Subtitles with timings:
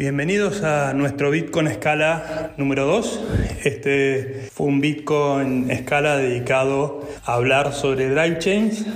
[0.00, 3.20] Bienvenidos a nuestro Bitcoin Escala número 2.
[3.64, 8.86] Este fue un Bitcoin Escala dedicado a hablar sobre Drive Chains.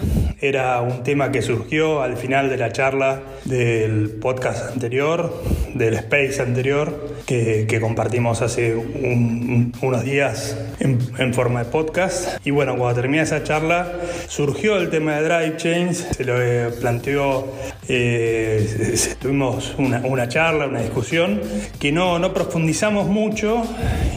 [0.41, 6.41] Era un tema que surgió al final de la charla del podcast anterior, del space
[6.41, 12.39] anterior, que, compartimos hace unos días en, forma de podcast.
[12.47, 13.93] Y bueno, cuando terminé esa charla,
[14.29, 16.35] surgió el tema de Drive Chains, se lo
[16.77, 17.53] planteó,
[17.89, 21.41] eh, tuvimos una, una charla, una discusión,
[21.79, 23.65] que no, no profundizamos mucho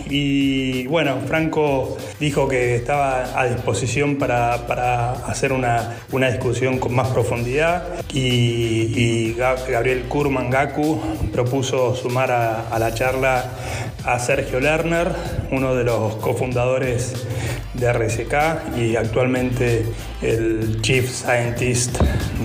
[0.10, 6.96] y bueno, Franco dijo que estaba a disposición para, para hacer una, una, discusión con
[6.96, 11.00] más profundidad y, Gabriel Kurman Gaku
[11.32, 15.10] propuso sumar a, a la charla a Sergio Lerner,
[15.52, 17.28] uno de los cofundadores
[17.74, 19.86] de RSK y actualmente
[20.22, 22.00] el Chief Scientist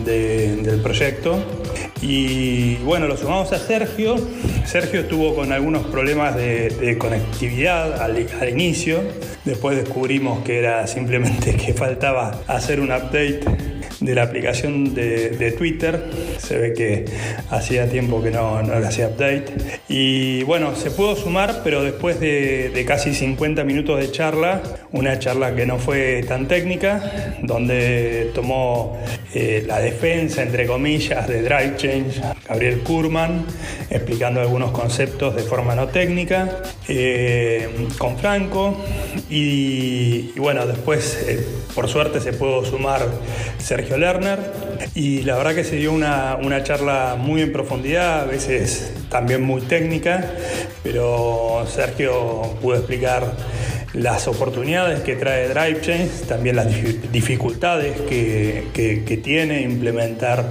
[0.05, 1.43] del proyecto.
[2.03, 4.17] Y bueno, lo sumamos a Sergio.
[4.67, 9.01] Sergio estuvo con algunos problemas de, conectividad al, al, inicio.
[9.45, 13.72] Después descubrimos que era simplemente que faltaba hacer un update
[14.05, 16.03] de la aplicación de, Twitter.
[16.39, 17.05] Se ve que
[17.51, 19.45] hacía tiempo que no, no le hacía update.
[19.89, 25.55] Y bueno, se pudo sumar, pero después de, casi 50 minutos de charla, una charla
[25.55, 28.99] que no fue tan técnica, donde tomó
[29.35, 33.47] eh, la defensa, entre comillas, de Drive Change, Gabriel Kurman,
[33.91, 38.77] explicando algunos conceptos de forma no técnica, eh, con Franco.
[39.31, 43.03] Y, bueno, después, eh, por suerte, se pudo sumar
[43.59, 44.39] Sergio Lerner
[44.95, 49.43] y la verdad que se dio una, una charla muy en profundidad, a veces también
[49.43, 50.33] muy técnica,
[50.83, 53.33] pero Sergio pudo explicar
[53.95, 56.69] las oportunidades que trae DriveChain, también las
[57.13, 60.49] dificultades que, que, tiene implementar,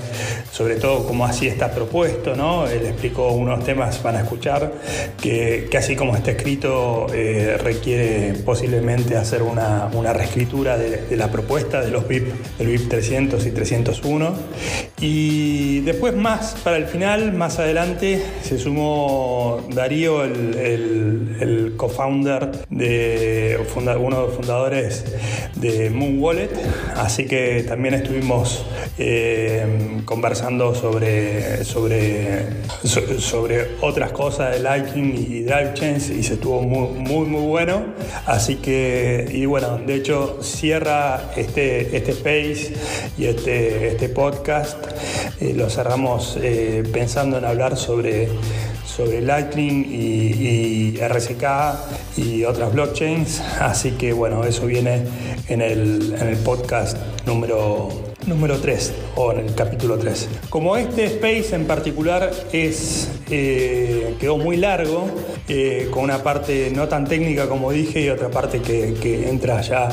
[0.52, 2.68] sobre todo como así está propuesto, ¿no?
[2.68, 4.72] Él explicó unos temas, van a escuchar,
[5.20, 11.32] que, que así como está escrito eh, requiere posiblemente hacer una, una reescritura de, la
[11.32, 14.34] propuesta de los VIP, del VIP 300 y 301.
[15.02, 22.52] Y después más, para el final, más adelante, se sumó Darío, el, el, el co-founder
[22.70, 23.31] de
[23.98, 25.04] uno de los fundadores
[25.56, 26.50] de Moon Wallet,
[26.96, 28.66] así que también estuvimos
[28.98, 32.46] eh, conversando sobre, sobre,
[32.84, 37.86] sobre otras cosas de Lightning y Drive Chains y se estuvo muy, muy, muy bueno.
[38.26, 42.74] Así que, y bueno, de hecho cierra este, este space
[43.18, 44.78] y este, este podcast,
[45.40, 48.30] eh, lo cerramos eh, pensando en hablar sobre
[49.06, 53.40] sobre Lightning y, RSK y otras blockchains.
[53.60, 55.08] Así que bueno, eso viene
[55.48, 60.30] en el, en el podcast número número 3 o en el capítulo 3.
[60.50, 65.08] Como este space en particular es, eh, quedó muy largo,
[65.48, 69.62] eh, con una parte no tan técnica como dije y otra parte que, que, entra
[69.62, 69.90] ya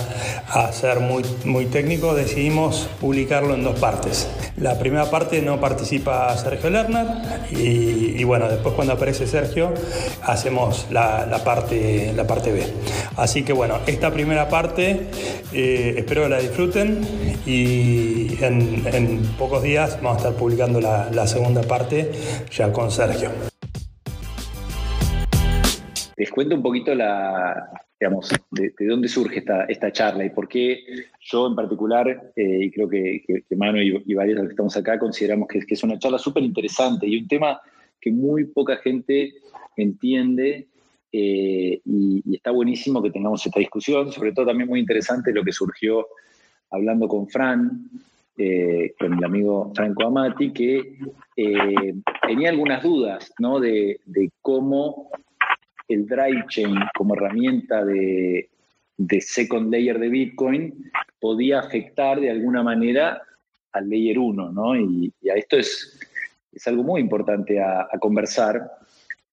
[0.49, 4.29] a ser muy, muy técnico, decidimos publicarlo en dos partes.
[4.61, 7.07] La primera parte no participa Sergio Lerner
[7.51, 9.73] y, bueno, después cuando aparece Sergio
[10.23, 12.65] hacemos la, parte, la parte B.
[13.17, 15.09] Así que bueno, esta primera parte
[15.53, 17.01] eh, espero que la disfruten
[17.47, 22.11] y en, pocos días vamos a estar publicando la, segunda parte
[22.51, 23.31] ya con Sergio.
[26.17, 27.71] Les cuento un poquito la,
[28.01, 30.85] digamos, de, dónde surge esta, charla y por qué
[31.21, 34.77] yo en particular, eh, y creo que, que, Manu y, varios de los que estamos
[34.77, 37.61] acá consideramos que, es una charla súper interesante y un tema
[38.01, 39.35] que muy poca gente
[39.77, 40.67] entiende
[41.13, 45.45] eh, y, y, está buenísimo que tengamos esta discusión, sobre todo también muy interesante lo
[45.45, 46.07] que surgió
[46.71, 47.89] hablando con Fran,
[48.41, 50.97] eh, con el amigo Franco Amati, que
[51.37, 51.95] eh,
[52.25, 53.59] tenía algunas dudas ¿no?
[53.59, 53.99] de,
[54.43, 55.11] cómo
[55.89, 58.49] el drive chain como herramienta de,
[59.19, 60.89] second layer de Bitcoin
[61.19, 63.21] podía afectar de alguna manera
[63.73, 64.77] al layer 1, ¿no?
[64.77, 65.99] Y, a esto es,
[66.65, 68.71] algo muy importante a, conversar,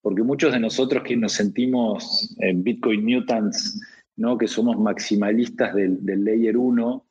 [0.02, 3.80] porque muchos de nosotros que nos sentimos en Bitcoin Mutants,
[4.16, 4.36] ¿no?
[4.36, 7.06] que somos maximalistas del, del layer 1,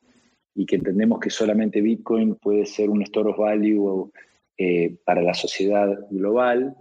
[0.55, 4.09] y que entendemos que solamente Bitcoin puede ser un store of value
[4.57, 6.75] eh, para la sociedad global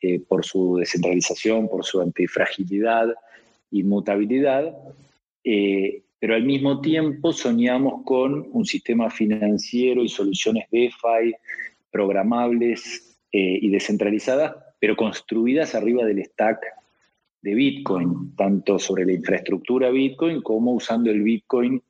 [0.00, 3.14] eh, por su descentralización, por su antifragilidad,
[3.70, 4.74] inmutabilidad,
[5.44, 11.34] eh, pero al mismo tiempo soñamos con un sistema financiero y soluciones DeFi
[11.90, 16.60] programables y descentralizadas, pero construidas arriba del stack
[17.42, 21.80] de Bitcoin, tanto sobre la infraestructura Bitcoin como usando el Bitcoin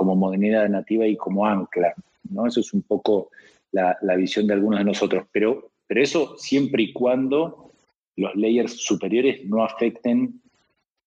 [0.00, 1.92] como moneda nativa y como ancla.
[2.30, 2.46] ¿no?
[2.46, 3.28] Eso es un poco
[3.70, 5.26] la, visión de algunos de nosotros.
[5.30, 7.70] Pero, pero eso siempre y cuando
[8.16, 10.40] los layers superiores no afecten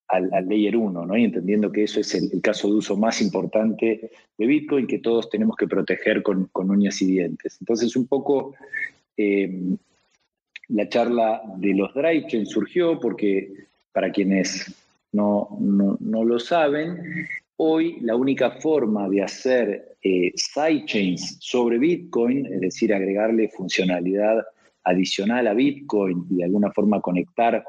[0.10, 1.18] al, layer 1, ¿no?
[1.18, 5.28] y entendiendo que eso es el, caso de uso más importante de Bitcoin que todos
[5.28, 7.58] tenemos que proteger con, uñas y dientes.
[7.62, 8.54] Entonces, un poco
[9.18, 9.76] eh,
[10.68, 14.72] la charla de los drive chains surgió porque, para quienes
[15.12, 17.28] no, no, lo saben,
[17.58, 24.44] hoy la única forma de hacer eh, sidechains sobre Bitcoin, es decir, agregarle funcionalidad
[24.84, 27.64] adicional a Bitcoin y de alguna forma conectar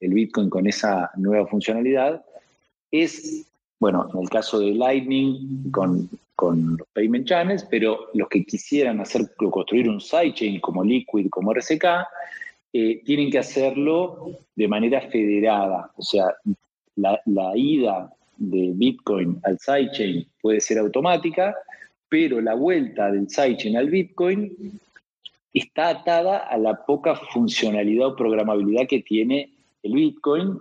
[0.00, 2.24] el Bitcoin con esa nueva funcionalidad,
[2.90, 3.46] es,
[3.78, 9.00] bueno, en el caso de Lightning con, con los payment channels, pero los que quisieran
[9.00, 11.84] hacer, construir un sidechain como Liquid, como RSK,
[12.72, 15.90] eh, tienen que hacerlo de manera federada.
[15.96, 16.34] O sea,
[16.96, 21.54] la, la ida de Bitcoin al sidechain puede ser automática,
[22.08, 24.80] pero la vuelta del sidechain al Bitcoin
[25.52, 29.50] está atada a la poca funcionalidad o programabilidad que tiene
[29.82, 30.58] el Bitcoin,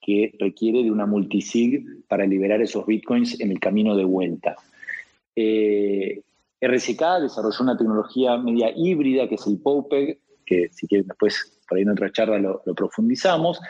[0.00, 4.56] que requiere de una multisig para liberar esos Bitcoins en el camino de vuelta.
[5.34, 6.22] Eh,
[6.60, 11.76] RSK desarrolló una tecnología media híbrida que es el POPEG, que si quieren después por
[11.76, 13.60] ahí en otra charla lo, lo profundizamos,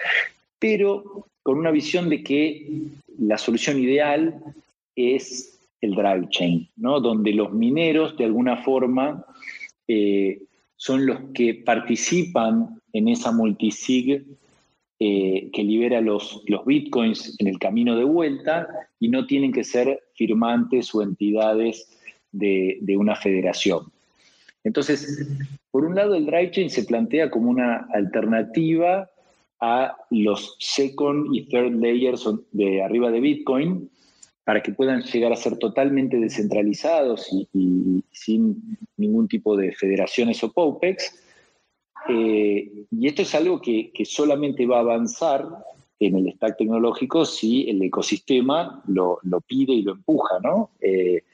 [0.59, 2.69] pero con una visión de que
[3.17, 4.39] la solución ideal
[4.95, 7.01] es el drive chain, ¿no?
[7.01, 9.25] donde los mineros de alguna forma
[9.87, 10.43] eh,
[10.77, 14.27] son los que participan en esa multisig
[15.01, 18.69] eh, que libera los, bitcoins en el camino de vuelta
[19.01, 21.99] y no tienen que ser firmantes o entidades
[22.31, 23.85] de, una federación.
[24.65, 25.27] Entonces,
[25.71, 29.09] por un lado, el drive chain se plantea como una alternativa
[29.61, 33.91] a los second y third layers de arriba de Bitcoin,
[34.49, 40.51] para que puedan llegar a ser totalmente descentralizados y, sin ningún tipo de federaciones o
[40.51, 41.23] POPEX.
[42.09, 45.47] Eh, y esto es algo que, solamente va a avanzar
[46.01, 50.71] en el stack tecnológico si el ecosistema lo, pide y lo empuja, ¿no?
[50.81, 51.25] Eh,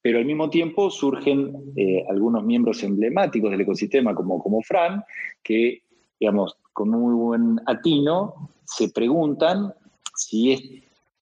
[0.00, 5.04] pero al mismo tiempo surgen eh, algunos miembros emblemáticos del ecosistema, como, como Fran,
[5.42, 5.82] que,
[6.18, 9.72] digamos, con muy buen atino, se preguntan
[10.14, 10.62] si es,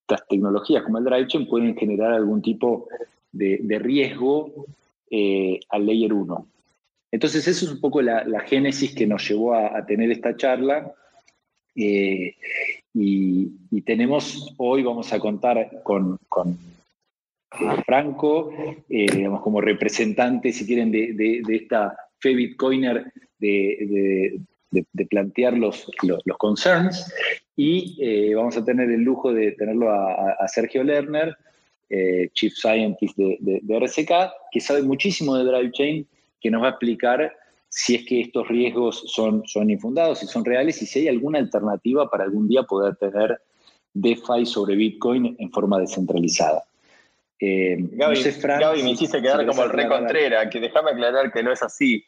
[0.09, 2.89] las tecnologías como el drive chain pueden generar algún tipo
[3.31, 4.67] de, riesgo
[5.11, 6.47] eh, al layer 1.
[7.13, 10.93] Entonces, eso es un poco la, génesis que nos llevó a, tener esta charla.
[11.75, 12.35] Eh,
[12.95, 18.51] y, tenemos, hoy vamos a contar con, eh, Franco,
[18.89, 24.41] digamos, como representante, si quieren, de, esta fe bitcoiner de,
[24.73, 27.13] de, plantear los, los, concerns
[27.57, 31.37] y eh, vamos a tener el lujo de tenerlo a, Sergio Lerner,
[31.91, 36.07] eh, Chief Scientist de, de, que sabe muchísimo de Drive Chain,
[36.41, 37.33] que nos va a explicar
[37.69, 41.39] si es que estos riesgos son, son infundados, si son reales y si hay alguna
[41.39, 43.41] alternativa para algún día poder tener
[43.95, 46.65] DeFi sobre Bitcoin en forma descentralizada.
[47.45, 51.61] Eh, Gaby, me hiciste quedar como el re Contrera, que déjame aclarar que no es
[51.61, 52.05] así.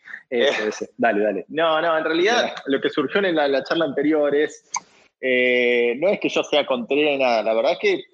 [0.97, 1.45] Dale, dale.
[1.49, 4.71] No, no, en realidad lo que surgió en la, charla anterior es,
[5.21, 8.05] eh, no es que yo sea Contrera ni nada, la verdad es que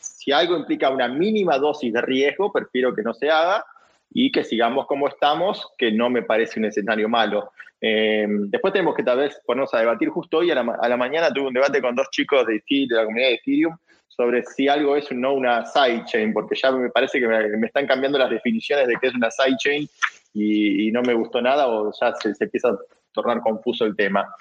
[0.00, 3.66] si algo implica una mínima dosis de riesgo, prefiero que no se haga
[4.10, 7.52] y que sigamos como estamos, que no me parece un escenario malo.
[7.82, 10.08] Eh, después tenemos que tal vez ponernos a debatir.
[10.08, 12.86] Justo hoy a la, a la mañana tuve un debate con dos chicos de, de
[12.88, 13.76] la comunidad de Ethereum
[14.16, 17.86] sobre si algo es o no una sidechain, porque ya me parece que me, están
[17.86, 19.88] cambiando las definiciones de qué es una sidechain
[20.34, 22.78] y, y no me gustó nada o ya se, empieza a
[23.12, 24.34] tornar confuso el tema.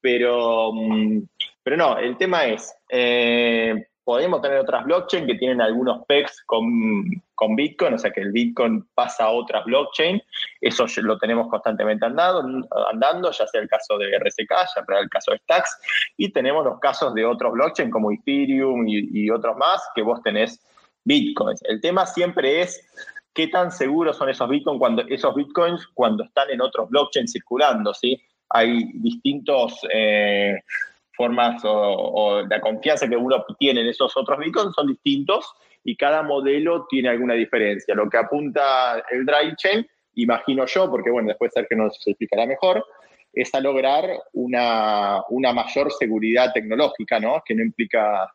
[0.00, 1.22] Pero, mm,
[1.62, 7.04] pero no, el tema es, eh, podemos tener otras blockchain que tienen algunos pecs con,
[7.34, 10.22] con, Bitcoin, o sea que el Bitcoin pasa a otras blockchain.
[10.60, 15.10] Eso lo tenemos constantemente andando, andando ya sea el caso de RSK, ya sea el
[15.10, 15.80] caso de Stacks.
[16.16, 20.64] Y tenemos los casos de otros blockchain como Ethereum y, otros más que vos tenés
[21.02, 21.60] Bitcoins.
[21.64, 22.80] El tema siempre es
[23.34, 27.92] qué tan seguros son esos Bitcoins cuando, esos Bitcoins cuando están en otros blockchains circulando,
[27.92, 28.22] ¿sí?
[28.50, 29.80] Hay distintos...
[29.92, 30.60] Eh,
[31.16, 35.50] formas o, la confianza que uno tiene en esos otros bitcoins son distintos
[35.82, 37.94] y cada modelo tiene alguna diferencia.
[37.94, 42.84] Lo que apunta el drive chain, imagino yo, porque bueno, después Sergio nos explicará mejor,
[43.32, 47.42] es a lograr una, una mayor seguridad tecnológica, ¿no?
[47.44, 48.32] Que no implica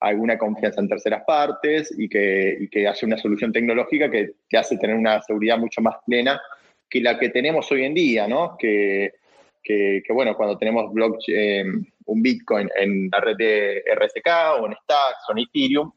[0.00, 4.58] alguna confianza en terceras partes y que, y que haya una solución tecnológica que te
[4.58, 6.40] hace tener una seguridad mucho más plena
[6.90, 8.56] que la que tenemos hoy en día, ¿no?
[8.58, 9.12] Que,
[9.62, 15.28] que, bueno, cuando tenemos blockchain, un Bitcoin en la red de RSK o en Stacks
[15.28, 15.92] o en Ethereum,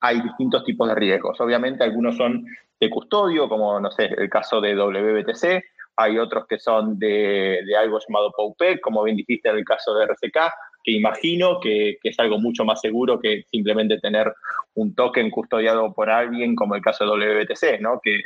[0.00, 1.40] hay distintos tipos de riesgos.
[1.40, 2.46] Obviamente algunos son
[2.78, 5.64] de custodio, como no sé, el caso de WBTC,
[5.96, 10.04] hay otros que son de, algo llamado POUPEC, como bien dijiste en el caso de
[10.04, 10.52] RCK,
[10.84, 14.32] que imagino que, es algo mucho más seguro que simplemente tener
[14.74, 17.98] un token custodiado por alguien, como el caso de WBTC, ¿no?
[18.02, 18.20] Que,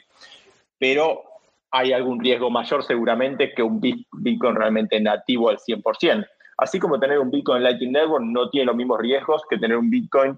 [0.78, 1.22] pero
[1.70, 6.26] hay algún riesgo mayor seguramente que un Bitcoin realmente nativo al 100%.
[6.58, 9.88] Así como tener un Bitcoin Lightning Network no tiene los mismos riesgos que tener un
[9.88, 10.36] Bitcoin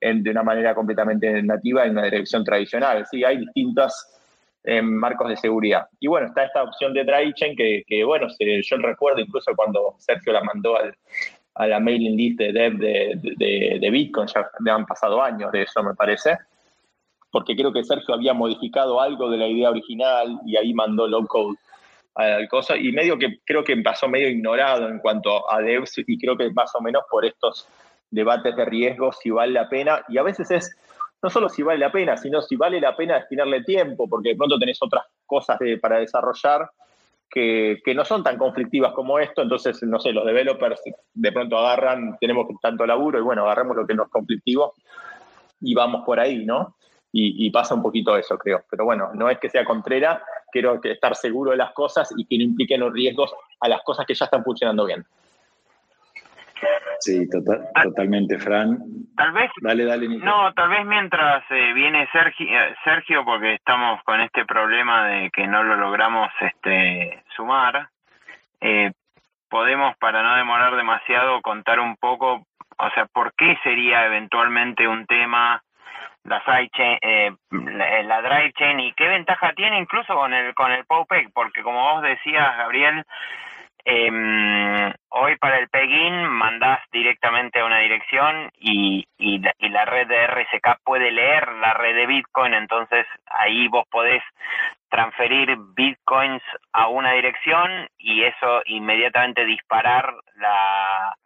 [0.00, 3.06] de una manera completamente nativa en una dirección tradicional.
[3.08, 3.94] Sí, hay distintos
[4.64, 5.86] eh, marcos de seguridad.
[6.00, 10.32] Y bueno, está esta opción de DryChain que, que bueno, yo recuerdo incluso cuando Sergio
[10.32, 10.94] la mandó al,
[11.54, 15.82] a la mailing list de dev de, de, Bitcoin, ya han pasado años de eso,
[15.82, 16.36] me parece,
[17.32, 21.26] porque creo que Sergio había modificado algo de la idea original y ahí mandó low
[21.26, 21.56] code
[22.14, 26.18] a cosa, y medio que creo que pasó medio ignorado en cuanto a devs, y
[26.18, 27.66] creo que más o menos por estos
[28.10, 30.76] debates de riesgo, si vale la pena, y a veces es
[31.22, 34.36] no solo si vale la pena, sino si vale la pena destinarle tiempo, porque de
[34.36, 36.68] pronto tenés otras cosas para desarrollar
[37.30, 40.80] que, no son tan conflictivas como esto, entonces, no sé, los developers
[41.14, 44.74] de pronto agarran, tenemos tanto laburo y bueno, agarremos lo que no es conflictivo
[45.60, 46.76] y vamos por ahí, ¿no?
[47.14, 48.64] Y, pasa un poquito eso, creo.
[48.70, 52.38] Pero bueno, no es que sea contrera, quiero estar seguro de las cosas y que
[52.38, 55.04] no impliquen los riesgos a las cosas que ya están funcionando bien.
[57.00, 58.78] Sí, tota-, totalmente, Fran.
[59.16, 59.50] Tal vez.
[59.60, 64.44] Dale, dale, No, tal vez mientras eh, viene Sergio, eh, Sergio, porque estamos con este
[64.44, 67.88] problema de que no lo logramos este, sumar,
[68.60, 68.92] eh,
[69.48, 72.46] podemos, para no demorar demasiado, contar un poco,
[72.78, 75.62] o sea, por qué sería eventualmente un tema
[76.24, 80.72] la sidechain, eh, la, la drive chain y qué ventaja tiene incluso con el con
[80.72, 83.04] el POPEC, porque como vos decías, Gabriel,
[83.84, 90.26] eh, hoy para el PEGIN mandás directamente a una dirección y, y, la, red de
[90.28, 94.22] RSK puede leer la red de Bitcoin, entonces ahí vos podés
[94.88, 101.16] transferir Bitcoins a una dirección y eso inmediatamente disparar la,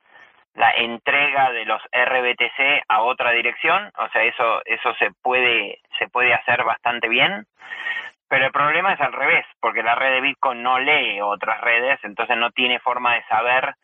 [0.56, 6.08] la entrega de los RBTC a otra dirección, o sea, eso eso se puede se
[6.08, 7.46] puede hacer bastante bien.
[8.28, 12.00] Pero el problema es al revés, porque la red de Bitcoin no lee otras redes,
[12.02, 13.74] entonces no tiene forma de saber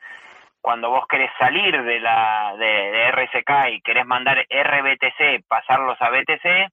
[0.61, 6.73] cuando vos querés salir de la de, RSK y querés mandar RBTC, pasarlos a BTC,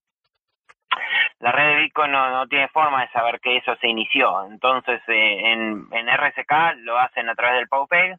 [1.40, 4.46] la red de Bitcoin no, tiene forma de saber que eso se inició.
[4.46, 8.18] Entonces, eh, en, en RSK lo hacen a través del POWPEG.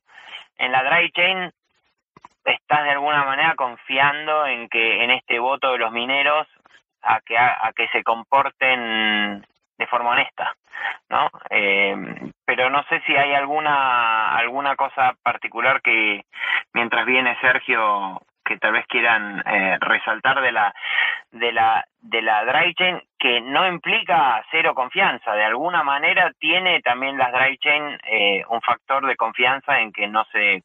[0.58, 1.52] En la Dry Chain
[2.50, 6.47] estás de alguna manera confiando en que en este voto de los mineros
[7.02, 9.45] a que, a, que se comporten
[9.78, 10.54] de forma honesta,
[11.09, 11.30] ¿no?
[11.49, 11.97] Eh,
[12.45, 16.25] pero no sé si hay alguna alguna cosa particular que
[16.75, 20.75] mientras viene Sergio que tal vez quieran eh, resaltar de la
[21.30, 26.83] de la de la dry chain que no implica cero confianza de alguna manera tiene
[26.83, 30.62] también las dry chain eh, un factor de confianza en que no se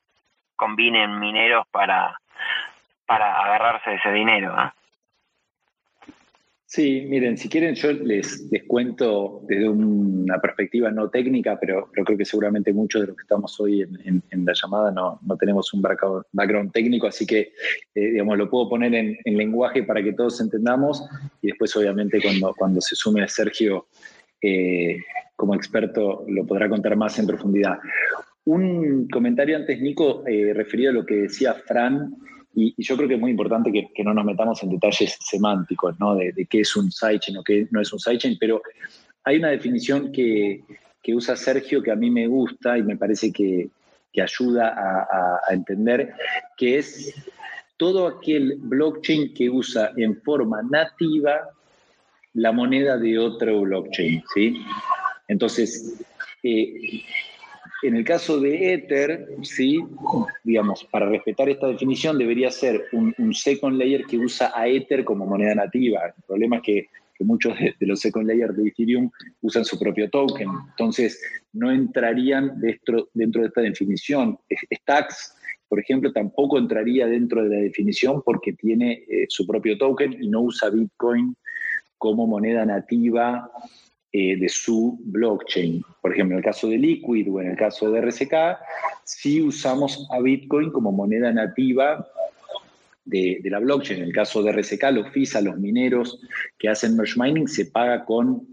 [0.56, 2.20] combinen mineros para
[3.06, 4.74] para agarrarse de ese dinero ¿no?
[6.76, 12.18] Sí, miren, si quieren yo les, les cuento desde una perspectiva no técnica, pero, creo
[12.18, 16.74] que seguramente muchos de los que estamos hoy en, la llamada no, tenemos un background,
[16.74, 17.54] técnico, así que
[17.94, 21.08] eh, digamos, lo puedo poner en, lenguaje para que todos entendamos
[21.42, 23.88] y después obviamente cuando, cuando se sume Sergio
[24.42, 24.98] eh,
[25.38, 27.80] como experto lo podrá contar más en profundidad.
[28.46, 32.16] Un comentario antes, Nico, eh, referido a lo que decía Fran
[32.54, 36.16] y, yo creo que es muy importante que, no nos metamos en detalles semánticos, ¿no?
[36.16, 38.62] De, qué es un sidechain o qué no es un sidechain, pero
[39.24, 40.64] hay una definición que,
[41.08, 43.70] usa Sergio que a mí me gusta y me parece que,
[44.22, 46.14] ayuda a, entender,
[46.56, 47.14] que es
[47.76, 51.50] todo aquel blockchain que usa en forma nativa
[52.34, 54.64] la moneda de otro blockchain, ¿sí?
[55.28, 56.02] Entonces,
[56.44, 57.04] eh,
[57.88, 59.80] en el caso de Ether, sí,
[60.44, 65.26] digamos, para respetar esta definición debería ser un, second layer que usa a Ether como
[65.26, 66.08] moneda nativa.
[66.08, 66.90] El problema es que,
[67.20, 69.10] muchos de, los second layers de Ethereum
[69.42, 71.22] usan su propio token, entonces
[71.54, 74.38] no entrarían dentro, dentro de esta definición.
[74.74, 75.34] Stacks,
[75.70, 80.28] por ejemplo, tampoco entraría dentro de la definición porque tiene eh, su propio token y
[80.28, 81.36] no usa Bitcoin
[81.98, 83.50] como moneda nativa
[84.18, 85.84] eh, de su blockchain.
[86.00, 88.34] Por ejemplo, en el caso de Liquid o en el caso de RSK,
[89.04, 92.08] sí usamos a Bitcoin como moneda nativa
[93.04, 94.00] de, la blockchain.
[94.00, 96.22] En el caso de RSK, los fees a los mineros
[96.58, 98.48] que hacen merge mining se paga con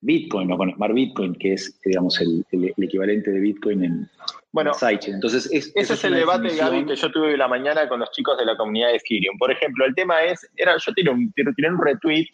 [0.00, 2.46] Bitcoin o con Smart Bitcoin, que es, digamos, el,
[2.78, 4.08] equivalente de Bitcoin en,
[4.52, 5.16] bueno, Sidechain.
[5.16, 8.46] Entonces, ese es, el debate, Gaby, que yo tuve la mañana con los chicos de
[8.46, 9.36] la comunidad de Ethereum.
[9.36, 12.28] Por ejemplo, el tema es, era, yo tiré un, tiré un retweet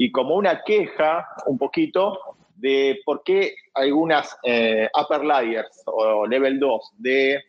[0.00, 2.20] y como una queja, un poquito,
[2.54, 7.42] de por qué algunas eh, upper layers o level 2 de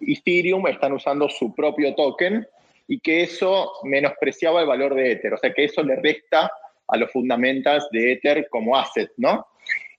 [0.00, 2.48] Ethereum están usando su propio token
[2.88, 6.50] y que eso menospreciaba el valor de Ether, o sea que eso le resta
[6.88, 9.46] a los fundamentals de Ether como asset, ¿no?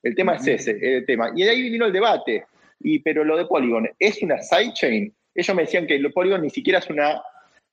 [0.01, 1.31] El tema es ese, el tema.
[1.35, 2.45] Y de ahí vino el debate,
[2.79, 5.13] y, pero lo de Polygon, ¿es una sidechain?
[5.35, 7.21] Ellos me decían que el Polygon ni siquiera es una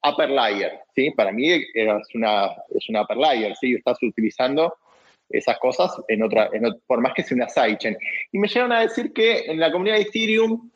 [0.05, 1.11] upper layer, ¿sí?
[1.11, 3.75] Para mí es una, es una upper layer, ¿sí?
[3.75, 4.75] Estás utilizando
[5.29, 6.51] esas cosas en otra,
[6.87, 7.97] por más que sea una sidechain.
[8.33, 10.71] Y me llegaron a decir que en la comunidad de Ethereum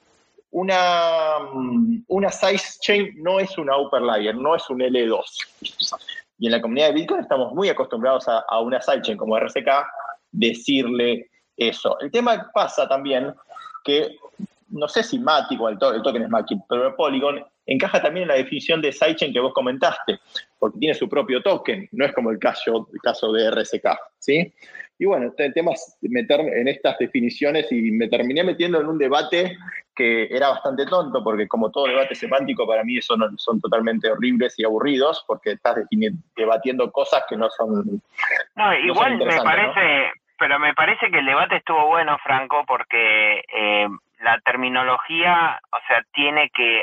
[0.51, 1.39] una,
[2.07, 5.25] una sidechain no es una upper layer, no es un L2.
[6.39, 9.69] Y en la comunidad de Bitcoin estamos muy acostumbrados a, a una sidechain como RSK
[10.31, 11.99] decirle eso.
[12.01, 13.35] El tema pasa también
[13.85, 14.17] que,
[14.69, 18.35] no sé si Matic o el, token es Matic, pero Polygon encaja también en la
[18.35, 20.19] definición de sidechain que vos comentaste,
[20.59, 23.87] porque tiene su propio token, no es como el caso, el caso de RSK,
[24.19, 24.53] ¿sí?
[24.99, 28.97] Y bueno, el tema es meter en estas definiciones y me terminé metiendo en un
[28.97, 29.57] debate
[29.95, 34.59] que era bastante tonto, porque como todo debate semántico, para mí son, son totalmente horribles
[34.59, 35.79] y aburridos, porque estás
[36.37, 38.01] debatiendo cosas que no son...
[38.55, 43.89] No, igual me parece, pero me parece que el debate estuvo bueno, Franco, porque eh,
[44.21, 46.83] la terminología, o sea, tiene que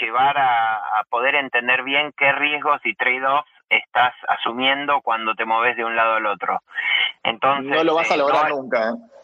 [0.00, 5.84] llevar a, poder entender bien qué riesgos y trade-offs estás asumiendo cuando te moves de
[5.84, 6.60] un lado al otro.
[7.22, 8.90] Entonces, no lo vas a eh, lograr nunca.
[8.90, 9.14] ¿eh?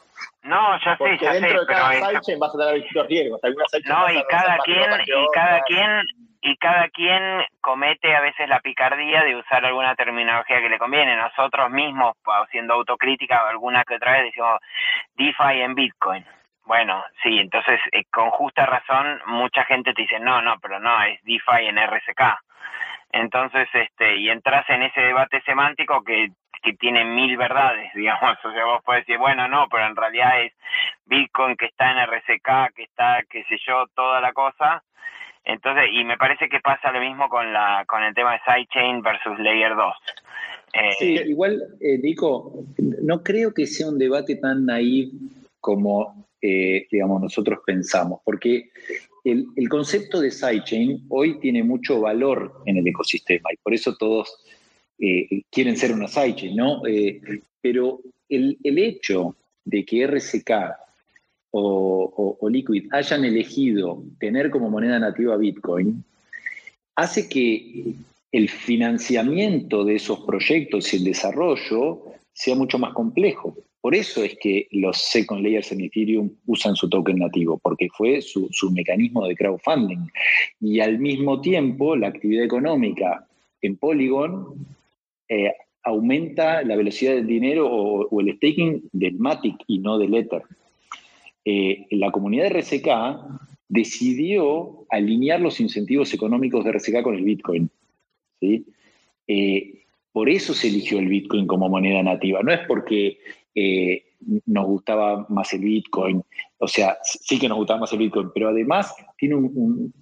[0.42, 1.40] No, ya sé, ya sé.
[1.40, 3.40] Dentro de cada sidechain vas a tener distintos riesgos.
[3.86, 6.02] no, y cada quien, y cada quien,
[6.42, 11.16] y cada quien comete a veces la picardía de usar alguna terminología que le conviene.
[11.16, 14.60] Nosotros mismos, haciendo autocrítica alguna que otra vez, decimos
[15.16, 16.24] DeFi en Bitcoin.
[16.70, 21.02] Bueno, sí, entonces eh, con justa razón mucha gente te dice, no, no, pero no,
[21.02, 22.22] es DeFi en RSK.
[23.10, 26.28] Entonces, este, y entras en ese debate semántico que,
[26.62, 28.38] que tiene mil verdades, digamos.
[28.44, 30.52] O sea, vos podés decir, bueno, no, pero en realidad es
[31.06, 34.84] Bitcoin que está en RSK, que está, qué sé yo, toda la cosa.
[35.42, 39.02] Entonces, y me parece que pasa lo mismo con la con el tema de sidechain
[39.02, 39.94] versus layer 2.
[40.74, 45.10] Eh, sí, igual, eh, Nico, no creo que sea un debate tan naive
[45.60, 48.70] como, eh, digamos, nosotros pensamos, porque
[49.24, 54.34] el, concepto de sidechain hoy tiene mucho valor en el ecosistema y por eso todos
[54.98, 56.86] eh, quieren ser una sidechain, ¿no?
[56.86, 57.20] Eh,
[57.60, 60.50] pero el, hecho de que RSK
[61.52, 66.02] o, Liquid hayan elegido tener como moneda nativa Bitcoin
[66.96, 67.94] hace que
[68.32, 73.56] el financiamiento de esos proyectos y el desarrollo sea mucho más complejo.
[73.80, 78.20] Por eso es que los second layers en Ethereum usan su token nativo, porque fue
[78.20, 80.06] su, mecanismo de crowdfunding.
[80.60, 83.26] Y al mismo tiempo, la actividad económica
[83.62, 84.66] en Polygon
[85.28, 90.42] eh, aumenta la velocidad del dinero o, el staking del Matic y no del Ether.
[91.44, 92.88] Eh, la comunidad de RSK
[93.68, 97.70] decidió alinear los incentivos económicos de RSK con el Bitcoin.
[98.40, 98.66] ¿sí?
[99.26, 102.42] Eh, por eso se eligió el Bitcoin como moneda nativa.
[102.42, 103.18] No es porque
[103.54, 104.04] eh,
[104.46, 106.22] nos gustaba más el Bitcoin,
[106.58, 109.92] o sea, sí que nos gustaba más el Bitcoin, pero además tiene un,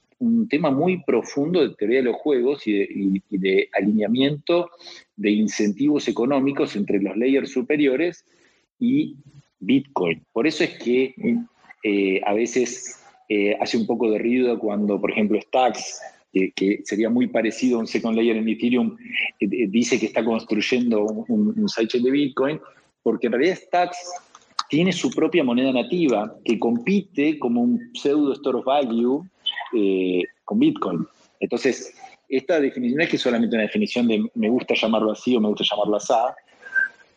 [0.50, 4.68] tema muy profundo de teoría de los juegos y de, alineamiento
[5.14, 8.24] de incentivos económicos entre los layers superiores
[8.80, 9.14] y
[9.60, 10.20] Bitcoin.
[10.32, 11.14] Por eso es que
[11.84, 16.00] eh, a veces eh, hace un poco de ruido cuando, por ejemplo, Stacks
[16.32, 18.96] que, sería muy parecido a un second layer en Ethereum,
[19.40, 22.60] dice que está construyendo un, un sidechain de Bitcoin,
[23.02, 23.98] porque en realidad Stacks
[24.68, 29.22] tiene su propia moneda nativa que compite como un pseudo store of value
[29.74, 31.06] eh, con Bitcoin.
[31.40, 31.94] Entonces,
[32.28, 35.64] esta definición es que solamente una definición de me gusta llamarlo así o me gusta
[35.70, 36.12] llamarlo así.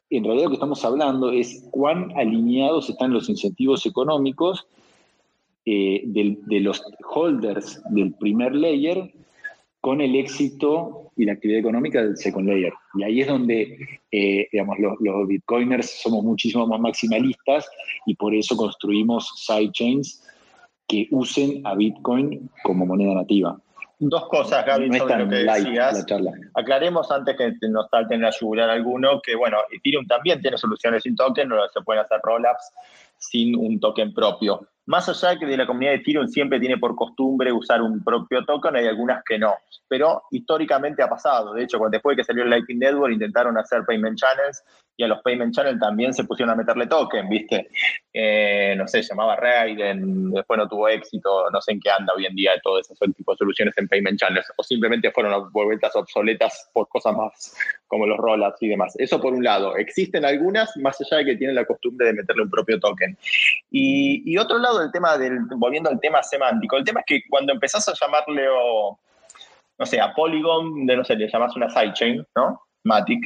[0.10, 4.68] En realidad lo que estamos hablando es cuán alineados están los incentivos económicos
[5.66, 6.82] eh, de los
[7.14, 9.12] holders del primer layer
[9.82, 12.74] con el éxito y la actividad económica del second layer.
[12.94, 17.68] Y ahí es donde, eh, digamos, los, bitcoiners somos muchísimo más maximalistas
[18.06, 20.24] y por eso construimos sidechains
[20.88, 23.60] que usen a Bitcoin como moneda nativa.
[23.98, 26.06] Dos cosas, Gaby, sobre lo que decías.
[26.56, 31.16] Aclaremos antes que nos salten a yugular alguno que, bueno, Ethereum también tiene soluciones sin
[31.16, 32.72] token, no se pueden hacer roll-ups
[33.18, 34.68] sin un token propio.
[34.88, 38.44] Más allá que de la comunidad de Ethereum siempre tiene por costumbre usar un propio
[38.46, 39.54] token, hay algunas que no.
[39.88, 41.54] Pero históricamente ha pasado.
[41.54, 44.64] De hecho, después de que salió el Lightning Network, intentaron hacer payment channels
[44.98, 47.70] y a los payment channels también se pusieron a meterle token, ¿viste?
[48.14, 52.26] Eh, no sé, llamaba Raiden, después no tuvo éxito, no sé en qué anda hoy
[52.26, 54.52] en día todo ese tipo de soluciones en payment channels.
[54.58, 57.56] O simplemente fueron vueltas obsoletas por cosas más
[57.88, 58.94] como los rollups y demás.
[58.98, 59.76] Eso por un lado.
[59.76, 63.18] Existen algunas, más allá de que tienen la costumbre de meterle un propio token.
[63.70, 67.54] Y otro lado del tema, del, volviendo al tema semántico, el tema es que cuando
[67.54, 69.00] empezás a llamarle, o,
[69.78, 72.62] no sé, a Polygon, de no sé, le llamas una sidechain, ¿no?
[72.84, 73.24] Matic.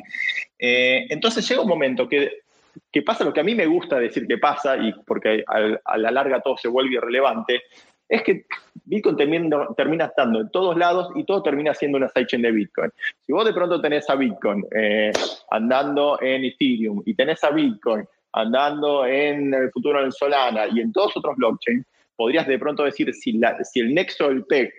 [0.60, 2.44] Eh, entonces llega un momento que,
[2.92, 6.12] que, pasa lo que a mí me gusta decir que pasa, y porque a, la
[6.12, 7.64] larga todo se vuelve irrelevante,
[8.08, 8.46] es que
[8.84, 12.92] Bitcoin termina, termina, estando en todos lados y todo termina siendo una sidechain de Bitcoin.
[13.26, 15.12] Si vos de pronto tenés a Bitcoin eh,
[15.50, 18.06] andando en Ethereum y tenés a Bitcoin
[18.36, 21.86] andando en el futuro en Solana y en todos otros blockchains,
[22.18, 24.74] podrías de pronto decir si, la, si el nexo del PEC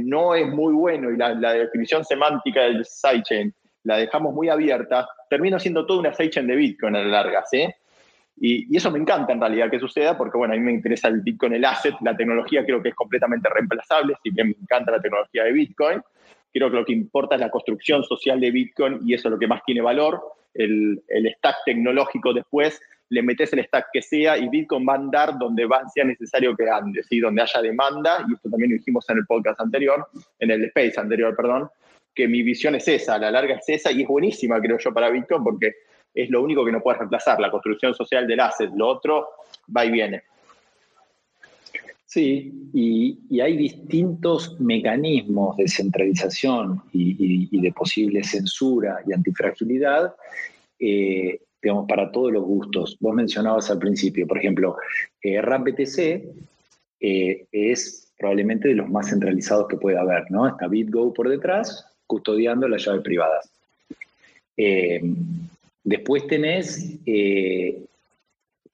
[0.00, 5.58] no es muy bueno y la, definición semántica del sidechain la dejamos muy abierta, termina
[5.58, 7.68] siendo toda una sidechain de Bitcoin a la larga, ¿sí?
[8.38, 11.20] Y, eso me encanta en realidad que suceda, porque bueno, a mí me interesa el
[11.20, 15.02] Bitcoin, el asset, la tecnología creo que es completamente reemplazable, si bien me encanta la
[15.02, 16.00] tecnología de Bitcoin,
[16.50, 19.38] creo que lo que importa es la construcción social de Bitcoin y eso es lo
[19.38, 20.22] que más tiene valor,
[20.54, 21.02] el,
[21.36, 25.66] stack tecnológico después, le metes el stack que sea y Bitcoin va a andar donde
[25.66, 27.20] va, sea necesario que ande, ¿sí?
[27.20, 30.06] donde haya demanda, y esto también lo dijimos en el podcast anterior,
[30.38, 31.68] en el space anterior, perdón,
[32.14, 35.10] que mi visión es esa, la larga es esa y es buenísima, creo yo, para
[35.10, 35.74] Bitcoin porque
[36.14, 39.28] es lo único que no puede reemplazar, la construcción social del asset, lo otro
[39.76, 40.22] va y viene.
[42.14, 50.14] Sí, y, hay distintos mecanismos de centralización y, de posible censura y antifragilidad,
[50.78, 52.96] eh, digamos, para todos los gustos.
[53.00, 54.76] Vos mencionabas al principio, por ejemplo,
[55.22, 56.22] eh, RAMPTC
[57.00, 60.46] eh, es probablemente de los más centralizados que puede haber, ¿no?
[60.46, 63.50] Está BitGo por detrás, custodiando las llaves privadas.
[64.56, 65.02] Eh,
[65.82, 66.96] después tenés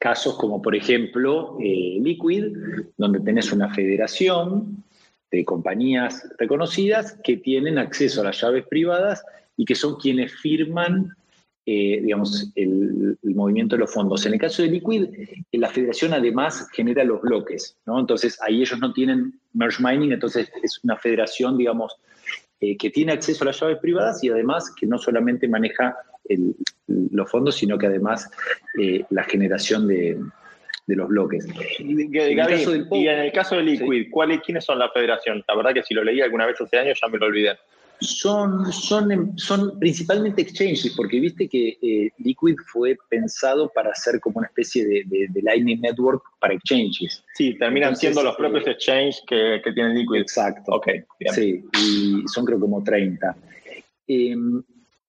[0.01, 2.57] casos como, por ejemplo, Liquid,
[2.97, 4.83] donde tenés una federación
[5.31, 9.23] de compañías reconocidas que tienen acceso a las llaves privadas
[9.57, 11.15] y que son quienes firman
[11.67, 14.27] eh, digamos, el, movimiento de los fondos.
[14.27, 15.05] En el caso de Liquid,
[15.53, 18.01] la federación además genera los bloques, ¿no?
[18.01, 21.95] Entonces ahí ellos no tienen merge mining, entonces es una federación, digamos,
[22.61, 25.97] eh, que tiene acceso a las llaves privadas y además que no solamente maneja
[26.87, 28.31] los fondos, sino que además
[28.79, 30.19] eh, la generación de,
[30.87, 31.47] los bloques.
[31.79, 34.11] Y en, el caso de Liquid,
[34.45, 35.45] ¿quiénes son la federación?
[35.49, 37.57] La verdad que si lo leí alguna vez hace años ya me lo olvidé
[38.01, 44.39] son, son, son principalmente exchanges, porque viste que eh, Liquid fue pensado para ser como
[44.39, 47.25] una especie de, de, Lightning Network para exchanges.
[47.35, 50.21] Sí, terminan siendo los propios eh, exchanges que, que, tienen Liquid.
[50.21, 50.73] Exacto.
[50.73, 50.89] Ok,
[51.33, 53.37] Sí, y son creo como 30.
[54.09, 54.63] Em,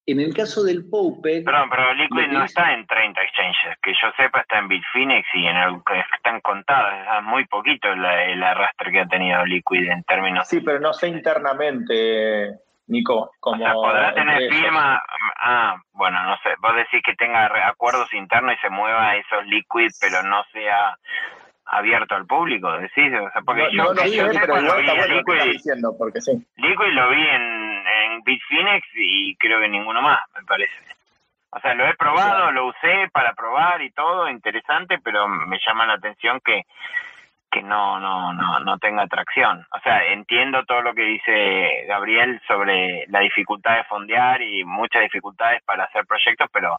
[0.05, 1.41] en el caso del Pope...
[1.41, 3.77] Perdón, pero Liquid no está en 30 exchanges.
[3.81, 5.75] Que yo sepa, está en Bitfinex y en el,
[6.15, 7.07] están contadas.
[7.17, 10.47] Es muy poquito el arrastre que ha tenido Liquid en términos...
[10.47, 12.59] Sí, pero no sé internamente
[12.91, 13.63] Nico, como...
[13.73, 15.01] podrá tener firma,
[15.37, 19.89] ah, bueno, no sé, vos decís que tenga acuerdos internos y se mueva esos liquid,
[19.99, 20.97] pero no sea
[21.65, 25.51] abierto al público, decís, o sea, porque yo, no, yo, pero lo vi en Liquid,
[25.53, 26.33] diciendo, porque sí.
[26.57, 30.73] Liquid lo vi en, en Bitfinex y creo que ninguno más, me parece.
[31.51, 35.85] O sea, lo he probado, lo usé para probar y todo, interesante, pero me llama
[35.85, 36.63] la atención que
[37.51, 39.65] que no, no, no, no tenga atracción.
[39.71, 45.03] O sea, entiendo todo lo que dice Gabriel sobre la dificultad de fondear y muchas
[45.03, 46.77] dificultades para hacer proyectos, pero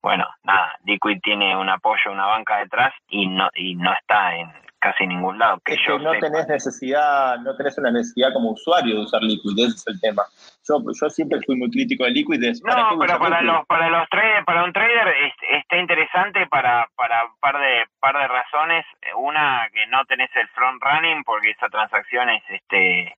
[0.00, 4.52] bueno, nada, Liquid tiene un apoyo, una banca detrás y no, y no está en
[4.82, 5.60] casi ningún lado.
[5.64, 9.76] Que yo no tenés necesidad, no tenés una necesidad como usuario de usar Liquid, ese
[9.76, 10.22] es el tema.
[10.68, 12.40] Yo, yo siempre fui muy crítico de Liquid.
[12.64, 15.14] no, pero para los, para los traders, para un trader
[15.52, 18.84] está interesante para, para un par de, par de razones.
[19.16, 23.14] Una, que no tenés el front running porque esa transacción es este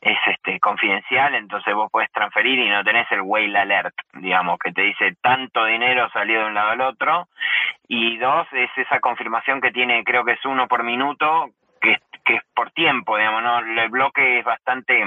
[0.00, 4.72] es este confidencial, entonces vos podés transferir y no tenés el whale alert, digamos, que
[4.72, 7.28] te dice tanto dinero salió de un lado al otro.
[7.88, 12.34] Y dos, es esa confirmación que tiene, creo que es uno por minuto, que, que
[12.36, 13.58] es por tiempo, digamos, ¿no?
[13.58, 15.04] El bloque es bastante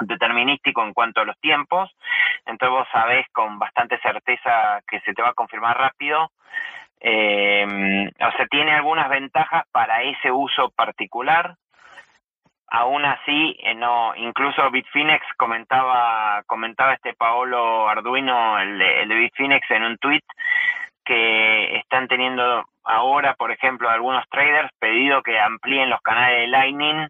[0.00, 1.90] determinístico en cuanto a los tiempos,
[2.46, 6.30] entonces vos sabés con bastante certeza que se te va a confirmar rápido.
[7.00, 11.56] Eh, o sea, tiene algunas ventajas para ese uso particular,
[12.68, 19.14] aún así eh, no incluso Bitfinex comentaba comentaba este Paolo Arduino el de, el de
[19.14, 20.24] Bitfinex en un tweet
[21.06, 27.08] que están teniendo ahora, por ejemplo, algunos traders pedido que amplíen los canales de Lightning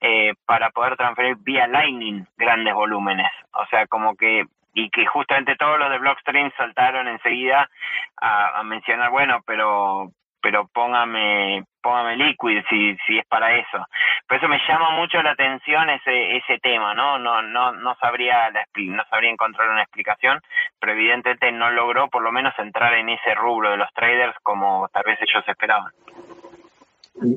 [0.00, 3.30] eh, para poder transferir vía Lightning grandes volúmenes.
[3.52, 7.68] O sea, como que y que justamente todos los de Blockstream saltaron enseguida
[8.16, 10.10] a, a mencionar, bueno, pero
[10.42, 13.86] pero póngame, póngame Liquid si, si es para eso.
[14.28, 17.18] Por eso me llama mucho la atención ese, ese tema, ¿no?
[17.18, 20.40] No, no, no sabría no sabría encontrar una explicación,
[20.80, 24.88] pero evidentemente no logró por lo menos entrar en ese rubro de los traders como
[24.92, 25.92] tal vez ellos esperaban.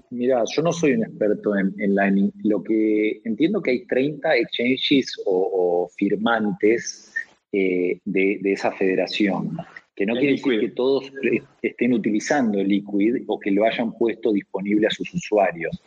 [0.09, 5.21] Mira, yo no soy un experto en, en Lo que entiendo que hay 30 exchanges
[5.25, 7.13] o, firmantes
[7.51, 9.57] eh, de, de esa federación
[9.95, 11.11] que no quiere decir que todos
[11.61, 15.81] estén utilizando Liquid o que lo hayan puesto disponible a sus usuarios.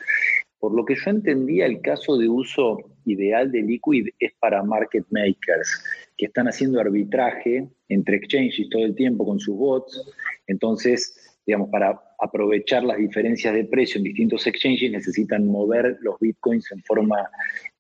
[0.59, 5.05] Por lo que yo entendía, el caso de uso ideal de Liquid es para market
[5.11, 5.85] makers,
[6.17, 10.11] que están haciendo arbitraje entre exchanges todo el tiempo con sus bots.
[10.47, 16.73] Entonces, digamos, para aprovechar las diferencias de precio en distintos exchanges necesitan mover los bitcoins
[16.73, 17.31] en forma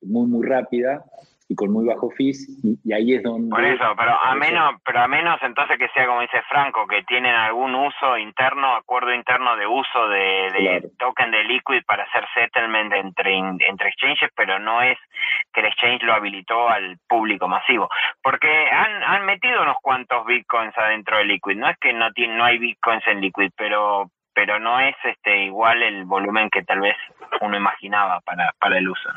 [0.02, 1.04] muy, muy rápida
[1.48, 5.00] y con muy bajo fees y, ahí es donde por eso pero a menos pero
[5.00, 9.56] a menos entonces que sea como dice Franco que tienen algún uso interno acuerdo interno
[9.56, 14.98] de uso de, token de liquid para hacer settlement entre entre exchanges pero no es
[15.52, 17.88] que el exchange lo habilitó al público masivo.
[18.22, 21.56] Porque han, han metido unos cuantos bitcoins adentro de liquid.
[21.56, 25.44] No es que no tiene no hay bitcoins en liquid pero pero no es este
[25.44, 26.96] igual el volumen que tal vez
[27.40, 29.10] uno imaginaba para para el uso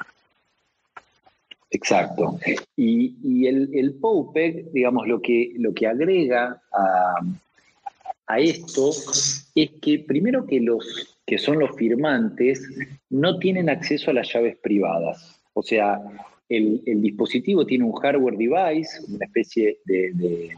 [1.71, 2.37] Exacto.
[2.75, 8.91] Y, el, el POUPEC, digamos, lo que, lo que agrega a, esto
[9.55, 12.65] es que primero que los que son los firmantes
[13.09, 15.41] no tienen acceso a las llaves privadas.
[15.53, 16.01] O sea,
[16.47, 20.55] el, dispositivo tiene un hardware device, una especie de,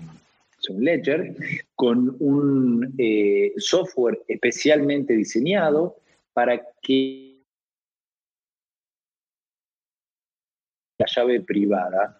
[0.70, 1.36] un ledger,
[1.76, 5.96] con un eh, software especialmente diseñado
[6.34, 7.33] para que
[10.98, 12.20] la llave privada.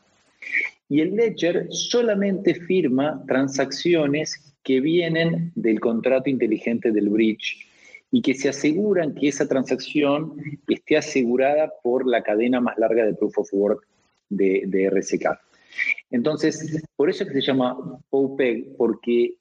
[0.90, 7.68] Y el ledger solamente firma transacciones que vienen del contrato inteligente del bridge
[8.12, 10.36] y que se aseguran que esa transacción
[10.68, 13.88] esté asegurada por la cadena más larga de proof of work
[14.30, 15.40] de, de RSK.
[16.12, 17.76] Entonces, por eso es que se llama
[18.10, 19.36] POPEG, porque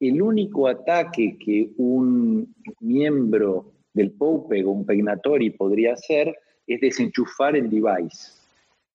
[0.00, 7.54] el único ataque que un miembro del POPEG o un Pegnatori podría hacer es desenchufar
[7.56, 8.35] el device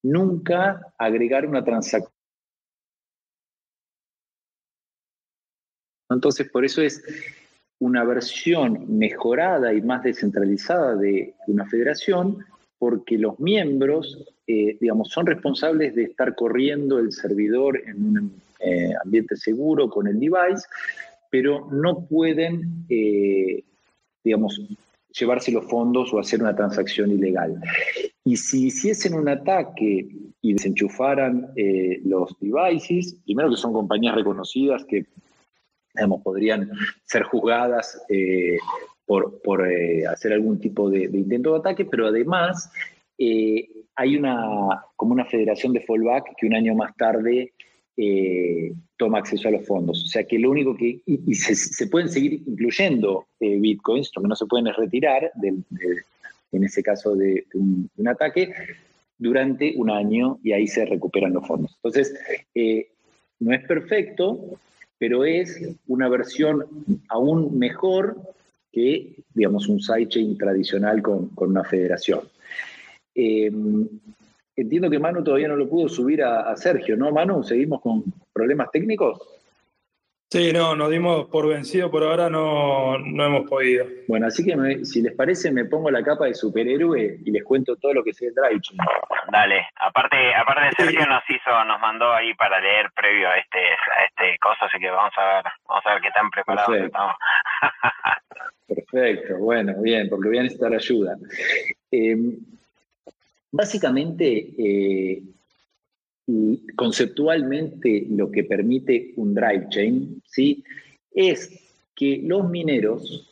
[0.04, 2.12] nunca agregar una transacción.
[6.10, 7.04] Entonces, por eso es
[7.80, 12.46] una versión mejorada y más descentralizada de una federación,
[12.78, 18.94] porque los miembros, eh, digamos, son responsables de estar corriendo el servidor en un eh,
[19.04, 20.68] ambiente seguro con el device,
[21.30, 23.64] pero no pueden, eh,
[24.24, 24.62] digamos,
[25.18, 27.62] llevarse los fondos o hacer una transacción ilegal.
[28.24, 30.08] Y si hiciesen un ataque
[30.42, 35.06] y desenchufaran eh, los devices, primero que son compañías reconocidas que
[36.24, 36.70] podrían
[37.04, 38.58] ser juzgadas eh,
[39.06, 42.72] por, eh, hacer algún tipo de, intento de ataque, pero además
[43.96, 47.54] hay una, como una federación de fallback que un año más tarde
[48.98, 50.04] toma acceso a los fondos.
[50.04, 51.02] O sea que lo único que.
[51.06, 55.32] Y, se, pueden seguir incluyendo bitcoins, lo que no se pueden es retirar
[56.52, 58.54] en ese caso de, un, ataque,
[59.18, 61.76] durante un año y ahí se recuperan los fondos.
[61.76, 62.14] Entonces,
[62.56, 62.90] eh,
[63.40, 64.40] no es perfecto,
[64.98, 66.66] pero es una versión
[67.10, 68.18] aún mejor
[68.72, 72.22] que, digamos, un sidechain tradicional con, una federación.
[74.62, 77.44] Entiendo que Manu todavía no lo pudo subir a, a Sergio, ¿no, Manu?
[77.44, 79.20] ¿Seguimos con problemas técnicos?
[80.32, 83.86] Sí, no, nos dimos por vencido, por ahora no, hemos podido.
[84.08, 87.76] Bueno, así que si les parece me pongo la capa de superhéroe y les cuento
[87.76, 88.62] todo lo que sé de Drive.
[89.30, 93.60] Dale, aparte, aparte de Sergio nos hizo, nos mandó ahí para leer previo a este,
[93.60, 97.16] a este coso, así que vamos a ver, vamos a ver qué tan preparados estamos.
[98.70, 101.18] Perfecto, bueno, bien, porque voy a necesitar ayuda.
[101.92, 102.16] Eh,
[103.52, 105.24] básicamente, eh,
[106.76, 110.64] conceptualmente lo que permite un drive chain ¿sí?
[111.14, 111.50] es
[111.96, 113.28] que los mineros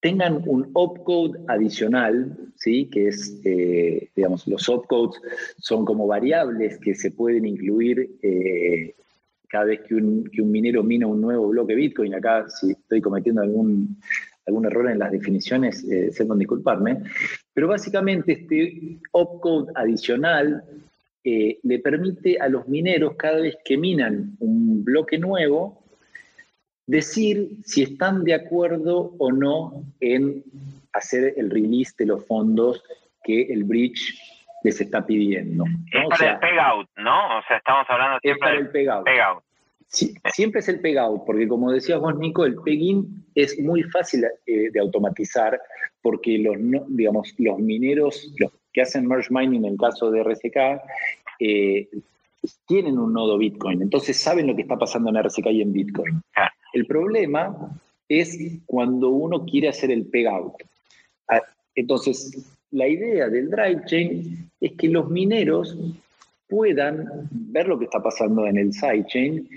[0.00, 2.86] tengan un opcode adicional, ¿sí?
[2.86, 5.20] que es, eh, digamos, los opcodes
[5.58, 8.94] son como variables que se pueden incluir eh,
[9.48, 12.14] cada vez que un, minero mina un nuevo bloque Bitcoin.
[12.14, 13.98] Acá, si estoy cometiendo algún,
[14.50, 17.02] algún error en las definiciones, eh, sepan disculparme.
[17.54, 20.62] Pero básicamente este opcode adicional
[21.24, 25.82] eh, le permite a los mineros, cada vez que minan un bloque nuevo,
[26.86, 30.42] decir si están de acuerdo o no en
[30.92, 32.82] hacer el release de los fondos
[33.22, 34.18] que el bridge
[34.64, 35.64] les está pidiendo.
[35.92, 37.38] Es para el payout, ¿no?
[37.38, 38.68] O sea, estamos hablando siempre del
[39.90, 44.70] siempre es el payout, porque como decías vos, Nico, el pegging es muy fácil eh,
[44.70, 45.60] de automatizar
[46.02, 46.56] porque los,
[46.88, 50.80] digamos, los mineros, los que hacen merge mining en el caso de RCK,
[51.40, 51.88] eh,
[52.66, 56.22] tienen un nodo Bitcoin, entonces saben lo que está pasando en RCK y en Bitcoin.
[56.72, 60.54] El problema es cuando uno quiere hacer el payout.
[61.28, 61.42] Ah,
[61.74, 65.76] entonces, la idea del drive chain es que los mineros
[66.50, 69.48] puedan ver lo que está pasando en el sidechain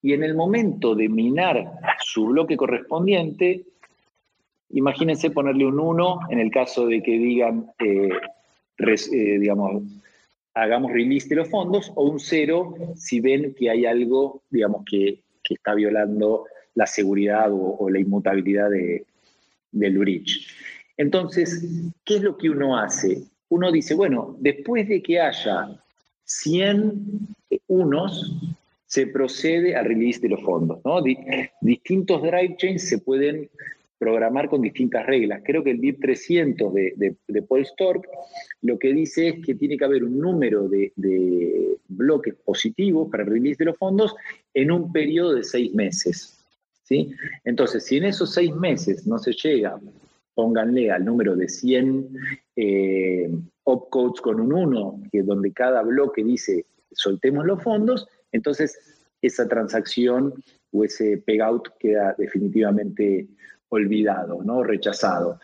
[0.00, 3.64] y en el momento de minar su bloque correspondiente,
[4.70, 8.08] imagínense ponerle un 1 en el caso de que digan, eh,
[8.78, 9.82] eh, digamos,
[10.54, 15.20] hagamos release de los fondos, o un 0 si ven que hay algo, digamos, que,
[15.50, 16.44] está violando
[16.76, 20.46] la seguridad o, la inmutabilidad del bridge.
[20.96, 21.66] Entonces,
[22.04, 23.24] ¿qué es lo que uno hace?
[23.48, 25.82] Uno dice, bueno, después de que haya
[26.30, 28.36] 100 unos,
[28.86, 30.78] se procede al release de los fondos.
[30.84, 31.02] ¿no?
[31.60, 33.48] distintos drive chains se pueden
[33.98, 35.42] programar con distintas reglas.
[35.44, 38.08] Creo que el BIP 300 de, de, Paul Stork
[38.62, 43.24] lo que dice es que tiene que haber un número de, de, bloques positivos para
[43.24, 44.14] el release de los fondos
[44.54, 46.38] en un periodo de seis meses.
[46.84, 47.12] ¿sí?
[47.44, 49.78] Entonces, si en esos seis meses no se llega
[50.34, 52.08] pónganle al número de 100
[52.62, 53.30] eh,
[53.64, 58.78] opcodes con un 1, que donde cada bloque dice soltemos los fondos, entonces
[59.22, 60.34] esa transacción
[60.72, 63.28] o ese payout queda definitivamente
[63.70, 64.62] olvidado, ¿no?
[64.62, 65.40] rechazado.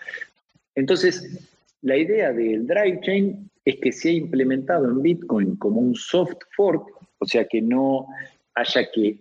[0.74, 1.40] Entonces,
[1.80, 6.86] la idea del drive chain es que sea implementado en Bitcoin como un soft fork,
[7.18, 8.08] o sea, que no
[8.54, 9.18] haya que,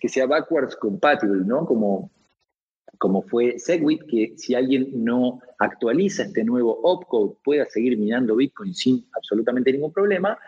[0.00, 1.66] que sea backwards compatible, ¿no?
[1.66, 2.10] Como
[2.98, 8.74] como fue Segwit, que si alguien no actualiza este nuevo opcode pueda seguir minando Bitcoin
[8.74, 10.38] sin absolutamente ningún problema.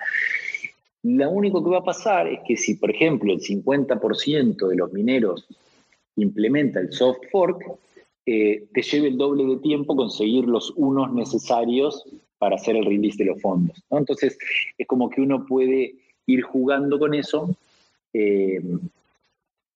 [1.02, 4.92] Lo único que va a pasar es que si, por ejemplo, el 50% de los
[4.92, 5.46] mineros
[6.16, 7.62] implementa el soft fork,
[8.24, 12.04] eh, te lleve el doble de tiempo conseguir los unos necesarios
[12.38, 13.80] para hacer el release de los fondos.
[13.90, 14.36] Entonces,
[14.76, 15.94] es como que uno puede
[16.26, 17.54] ir jugando con eso
[18.12, 18.60] eh,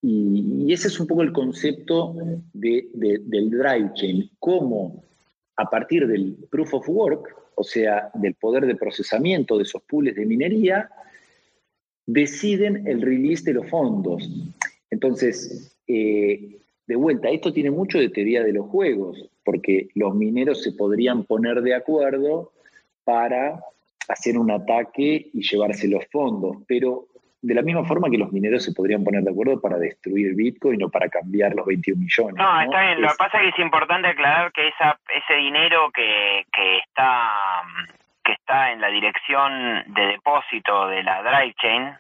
[0.02, 2.14] y, ese es un poco el concepto
[2.52, 5.02] del drive chain, cómo
[5.56, 10.14] a partir del proof of work, o sea, del poder de procesamiento de esos pools
[10.14, 10.88] de minería,
[12.06, 14.28] deciden el release de los fondos.
[14.90, 20.62] Entonces, eh, de vuelta, esto tiene mucho de teoría de los juegos, porque los mineros
[20.62, 22.52] se podrían poner de acuerdo
[23.04, 23.62] para
[24.08, 27.06] hacer un ataque y llevarse los fondos, pero
[27.42, 30.83] de la misma forma que los mineros se podrían poner de acuerdo para destruir Bitcoin
[30.83, 32.35] o para cambiar los 21 millones.
[32.37, 33.00] No, está bien.
[33.00, 37.62] Lo que pasa es que es importante aclarar que esa, ese dinero que, que está
[38.22, 41.94] que está en la dirección de depósito de la drive chain,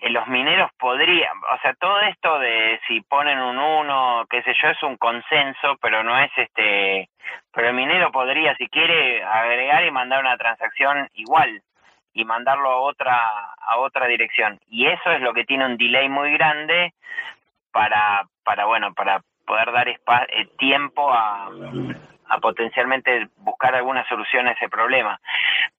[0.00, 4.54] eh, los mineros podrían, o sea, todo esto de si ponen un 1, qué sé
[4.62, 7.10] yo, es un consenso, pero no es este,
[7.52, 11.62] pero el minero podría, si quiere, agregar y mandar una transacción igual
[12.14, 13.20] y mandarlo a otra
[13.58, 14.60] a otra dirección.
[14.68, 16.94] Y eso es lo que tiene un delay muy grande
[17.72, 19.98] para para bueno para poder dar eh,
[20.56, 21.50] tiempo a,
[22.28, 25.20] a potencialmente buscar alguna solución a ese problema.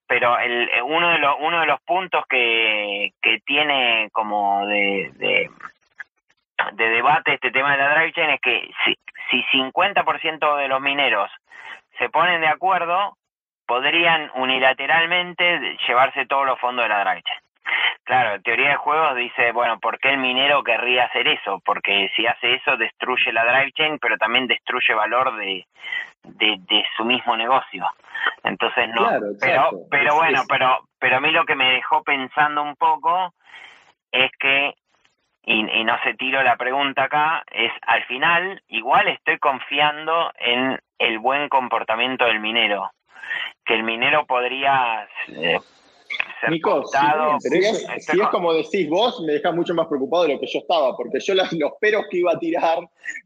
[0.06, 5.10] Pero el eh, uno de los uno de los puntos que, que tiene como de,
[5.14, 5.50] de,
[6.74, 8.96] de debate este tema de la drive chain es que si,
[9.30, 11.30] si 50% de los mineros
[11.98, 13.16] se ponen de acuerdo
[13.66, 17.40] podrían unilateralmente llevarse todos los fondos de la drive chain.
[18.04, 21.60] Claro, teoría de juegos dice, bueno, ¿por qué el minero querría hacer eso?
[21.64, 25.66] Porque si hace eso destruye la drive chain, pero también destruye valor de,
[26.22, 27.84] de, su mismo negocio.
[28.44, 29.08] Entonces no,
[29.40, 33.34] pero pero bueno, pero pero a mí lo que me dejó pensando un poco
[34.12, 34.74] es que
[35.42, 40.78] y, y no se tiro la pregunta acá, es al final igual estoy confiando en
[40.98, 42.92] el buen comportamiento del minero
[43.64, 45.58] que el minero podría eh,
[46.40, 46.98] ser Nico, si,
[47.58, 51.18] es, como decís vos, me deja mucho más preocupado de lo que yo estaba, porque
[51.20, 51.48] yo los,
[51.80, 52.78] peros que iba a tirar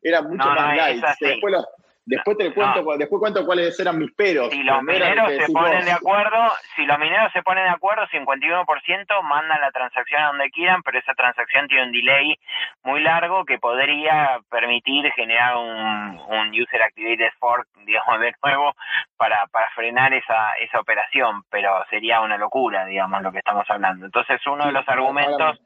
[0.02, 1.04] eran mucho más light.
[1.20, 1.66] Después los,
[2.06, 4.50] Después te cuento, después cuento cuáles eran mis peros.
[4.50, 9.22] Si los mineros se ponen de acuerdo, si los mineros se ponen de acuerdo, 51%
[9.22, 12.36] mandan la transacción a donde quieran, pero esa transacción tiene un delay
[12.82, 18.74] muy largo que podría permitir generar un, un user activated fork, digamos, de nuevo,
[19.16, 24.06] para, para frenar esa, esa operación, pero sería una locura, digamos, lo que estamos hablando.
[24.06, 25.60] Entonces, uno de los argumentos...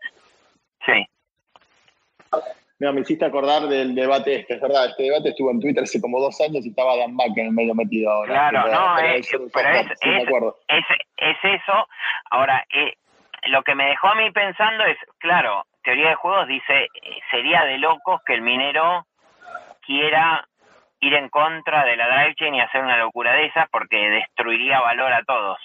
[0.84, 1.06] Sí.
[2.80, 4.86] No, me hiciste acordar del debate este, es verdad.
[4.86, 7.52] Este debate estuvo en Twitter hace como dos años y estaba Dan Mack en el
[7.52, 8.50] medio metido ahora.
[8.50, 10.84] Claro, no, es, pero es,
[11.16, 11.88] es, eso.
[12.30, 12.94] Ahora, eh,
[13.44, 16.88] lo que me dejó a mí pensando es, claro, teoría de juegos dice,
[17.30, 19.06] sería de locos que el minero
[19.86, 20.46] quiera
[21.00, 24.80] ir en contra de la drive chain y hacer una locura de esas porque destruiría
[24.80, 25.58] valor a todos.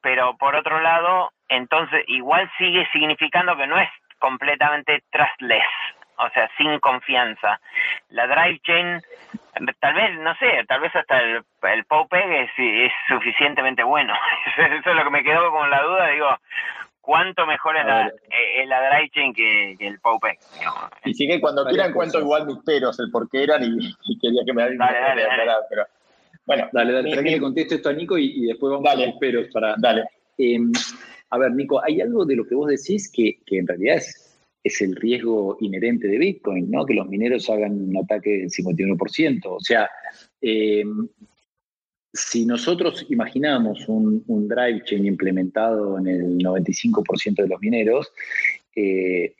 [0.00, 3.88] Pero por otro lado, entonces igual sigue significando que no es
[4.18, 5.66] completamente trustless,
[6.18, 7.60] o sea, sin confianza.
[8.10, 9.02] La drive chain,
[9.80, 11.86] tal vez, no sé, tal vez hasta el, el
[12.32, 14.14] es, es suficientemente bueno.
[14.56, 16.28] Eso es lo que me quedó con la duda, digo,
[17.08, 20.38] cuánto mejor es la, eh, la drive chain que, el Pope.
[21.06, 24.52] Y sigue cuando quieran cuento igual mis peros, el por qué eran y, quería que
[24.52, 25.52] me dale, dale, dale.
[25.70, 25.86] Pero,
[26.44, 29.14] bueno, dale, dale, para que le conteste esto a Nico y, después vamos a los
[29.18, 29.74] peros para.
[29.78, 30.04] Dale.
[30.36, 30.70] Em,
[31.30, 34.27] a ver, Nico, hay algo de lo que vos decís que, que en realidad es,
[34.62, 36.84] es el riesgo inherente de Bitcoin, ¿no?
[36.84, 39.46] Que los mineros hagan un ataque del 51%.
[39.46, 39.88] O sea,
[40.40, 40.84] eh,
[42.12, 48.12] si nosotros imaginamos un, drive chain implementado en el 95% de los mineros,
[48.74, 49.34] eh,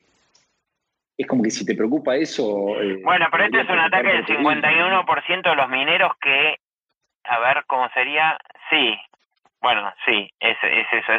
[1.17, 2.81] es como que si te preocupa eso...
[2.81, 6.57] Eh, bueno, pero este es un ataque del 51% de los mineros que,
[7.25, 8.39] a ver, ¿cómo sería?
[8.71, 8.95] Sí,
[9.61, 11.13] bueno, sí, es, es eso.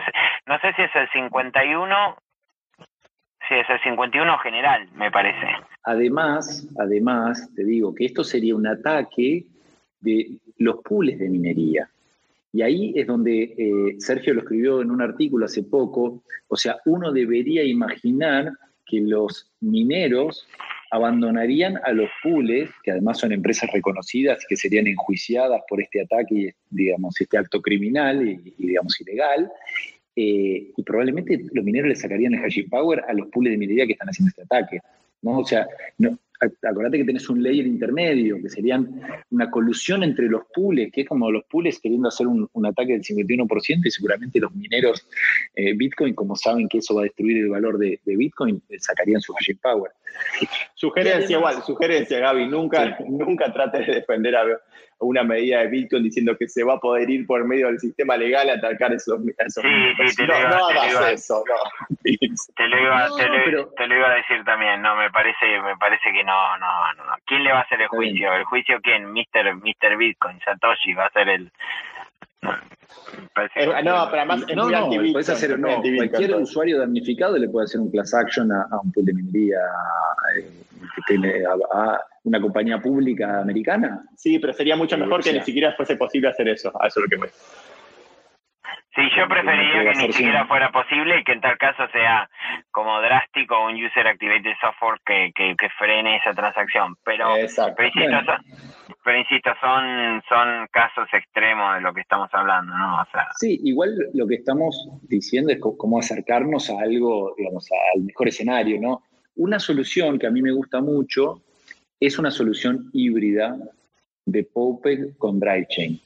[0.45, 2.17] no sé si es el 51,
[3.51, 5.47] es el 51 general, me parece.
[5.83, 9.45] Además, además, te digo que esto sería un ataque
[10.01, 11.89] de los pools de minería.
[12.51, 16.77] Y ahí es donde eh, Sergio lo escribió en un artículo hace poco, o sea,
[16.85, 18.51] uno debería imaginar
[18.85, 20.47] que los mineros
[20.91, 26.55] abandonarían a los pools, que además son empresas reconocidas que serían enjuiciadas por este ataque,
[26.69, 29.51] digamos, este acto criminal y, digamos, ilegal,
[30.21, 33.85] eh, y probablemente los mineros le sacarían el hashing power a los pools de minería
[33.85, 34.81] que están haciendo este ataque.
[35.21, 35.39] ¿no?
[35.39, 35.65] O sea,
[35.97, 36.19] no,
[36.61, 39.01] acordate que tenés un layer intermedio, que serían
[39.31, 43.01] una colusión entre los pools, que es como los pools queriendo hacer un, ataque del
[43.01, 45.07] 51% y seguramente los mineros
[45.55, 49.21] eh, Bitcoin, como saben que eso va a destruir el valor de, Bitcoin, eh, sacarían
[49.21, 49.91] su hashing power.
[50.75, 54.43] Sugerencia, igual, sugerencia, Gaby, nunca, nunca trates de defender a,
[54.99, 58.17] una medida de Bitcoin diciendo que se va a poder ir por medio del sistema
[58.17, 61.97] legal a atacar esos, esos sí, no, hagas eso, no.
[62.03, 66.23] Te lo, iba, te, lo, iba a decir también, no, me parece, me parece que
[66.23, 67.03] no, no, no.
[67.25, 68.33] ¿Quién le va a hacer el juicio?
[68.33, 69.11] ¿El juicio quién?
[69.11, 69.55] Mr.
[69.61, 71.51] Mister Bitcoin, Satoshi va a ser el...
[72.41, 77.81] No, pero además es no, no, puedes hacer, no, cualquier usuario damnificado le puede hacer
[77.81, 79.59] un class action a, un pool de minería
[80.37, 84.03] eh, a, una compañía pública americana.
[84.15, 86.71] Sí, pero sería mucho mejor que ni siquiera fuese posible hacer eso.
[86.81, 87.31] A eso es lo que me.
[88.95, 92.27] Sí, yo preferiría que ni siquiera fuera posible y que en tal caso sea
[92.71, 96.95] como drástico un user activated software que, que, frene esa transacción.
[97.03, 97.27] Pero,
[99.03, 103.03] pero insisto, son, son, casos extremos de lo que estamos hablando, ¿no?
[103.37, 108.81] sí, igual lo que estamos diciendo es cómo acercarnos a algo, digamos, al mejor escenario,
[108.81, 109.03] ¿no?
[109.35, 111.43] Una solución que a mí me gusta mucho
[111.99, 113.55] es una solución híbrida
[114.25, 115.99] de Pope con DriveChain.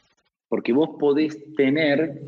[0.49, 2.19] Porque vos podés tener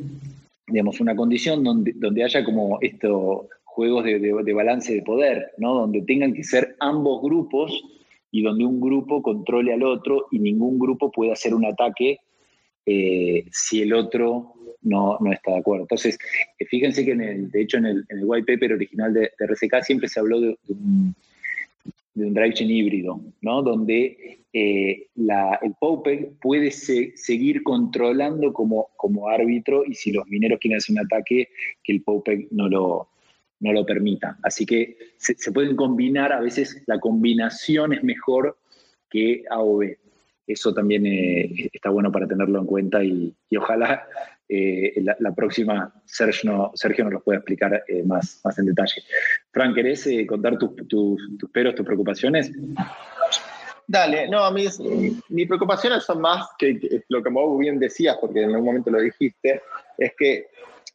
[0.68, 5.74] digamos, una condición donde, donde haya como estos juegos de, balance de poder, ¿no?
[5.76, 7.84] Donde tengan que ser ambos grupos
[8.32, 12.20] y donde un grupo controle al otro y ningún grupo pueda hacer un ataque
[12.86, 15.84] eh, si el otro no, no, está de acuerdo.
[15.84, 16.18] Entonces,
[16.58, 19.32] eh, fíjense que en el, de hecho en el, en el white paper original de
[19.40, 21.16] RCK siempre se habló de, un,
[22.16, 23.62] de un drive chain híbrido, ¿no?
[23.62, 28.90] Donde eh, el Pope puede seguir controlando como,
[29.30, 31.50] árbitro y si los mineros quieren hacer un ataque,
[31.84, 32.04] que el
[32.52, 33.10] lo,
[33.60, 34.38] no lo permita.
[34.44, 38.58] Así que se, pueden combinar, a veces la combinación es mejor
[39.10, 40.00] que A o B.
[40.48, 44.08] Eso también eh, está bueno para tenerlo en cuenta y, ojalá
[44.48, 49.04] eh, la, próxima Sergio, Sergio nos lo pueda explicar más, más en detalle.
[49.52, 52.52] Frank, ¿querés contar tus, tus, tus peros, tus preocupaciones?
[53.88, 54.66] Dale, no, a mí
[55.30, 59.00] mis preocupaciones son más que, lo que vos bien decías, porque en algún momento lo
[59.00, 59.62] dijiste,
[59.98, 60.48] es que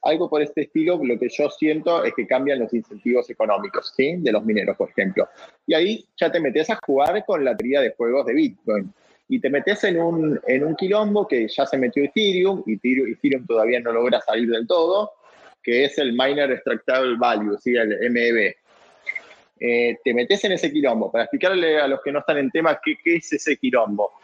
[0.03, 4.17] algo por este estilo, lo que yo siento es que cambian los incentivos económicos, ¿sí?
[4.17, 5.29] De los mineros, por ejemplo.
[5.67, 8.93] Y ahí ya te metes a jugar con la teoría de juegos de Bitcoin.
[9.31, 13.47] Y te metes en un, en un quilombo que ya se metió Ethereum, y Ethereum
[13.47, 15.13] todavía no logra salir del todo,
[15.63, 17.77] que es el Miner Extractable Value, ¿sí?
[17.77, 18.57] el MEV.
[19.61, 21.13] Eh, te metes en ese quilombo.
[21.13, 24.15] Para explicarle a los que no están en tema qué, es ese quilombo.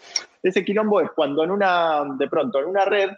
[0.43, 3.11] Ese quilombo es cuando en una, de pronto, en una red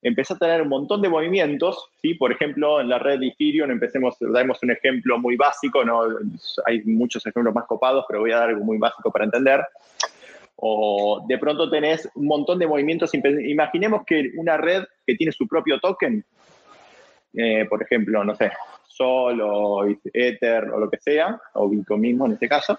[0.00, 2.14] empezó a tener un montón de movimientos, ¿sí?
[2.14, 6.02] Por ejemplo, en la red de Ethereum, empecemos, damos un ejemplo muy básico, ¿no?
[6.66, 9.60] Hay muchos ejemplos más copados, pero voy a dar algo muy básico para entender.
[10.64, 15.48] O de pronto tenés un montón de movimientos, imaginemos que una red que tiene su
[15.48, 16.24] propio token,
[17.34, 18.52] eh, por ejemplo, no sé,
[18.86, 22.78] Sol o Ether o lo que sea, o Bitcoin mismo en este caso,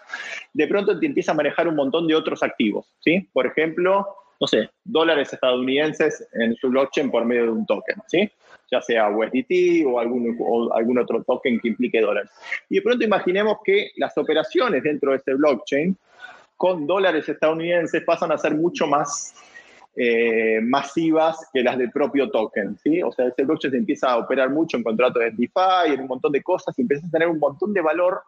[0.53, 3.27] de pronto te empieza a manejar un montón de otros activos, ¿sí?
[3.33, 4.07] Por ejemplo,
[4.39, 8.31] no sé, dólares estadounidenses en su blockchain por medio de un token, ¿sí?
[8.71, 12.31] Ya sea USDT o algún, o algún otro token que implique dólares.
[12.69, 15.97] Y de pronto imaginemos que las operaciones dentro de este blockchain
[16.57, 19.33] con dólares estadounidenses pasan a ser mucho más
[19.95, 23.01] eh, masivas que las del propio token, ¿sí?
[23.03, 26.07] O sea, este blockchain se empieza a operar mucho en contratos de DeFi, en un
[26.07, 28.21] montón de cosas, y empieza a tener un montón de valor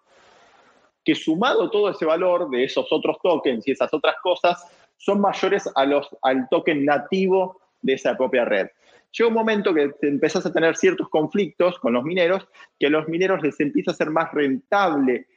[1.04, 4.64] que sumado todo ese valor de esos otros tokens y esas otras cosas,
[4.98, 8.68] son mayores a los, al token nativo de esa propia red.
[9.12, 12.48] Llega un momento que empezás a tener ciertos conflictos con los mineros,
[12.80, 15.28] que a los mineros les empieza a ser más rentable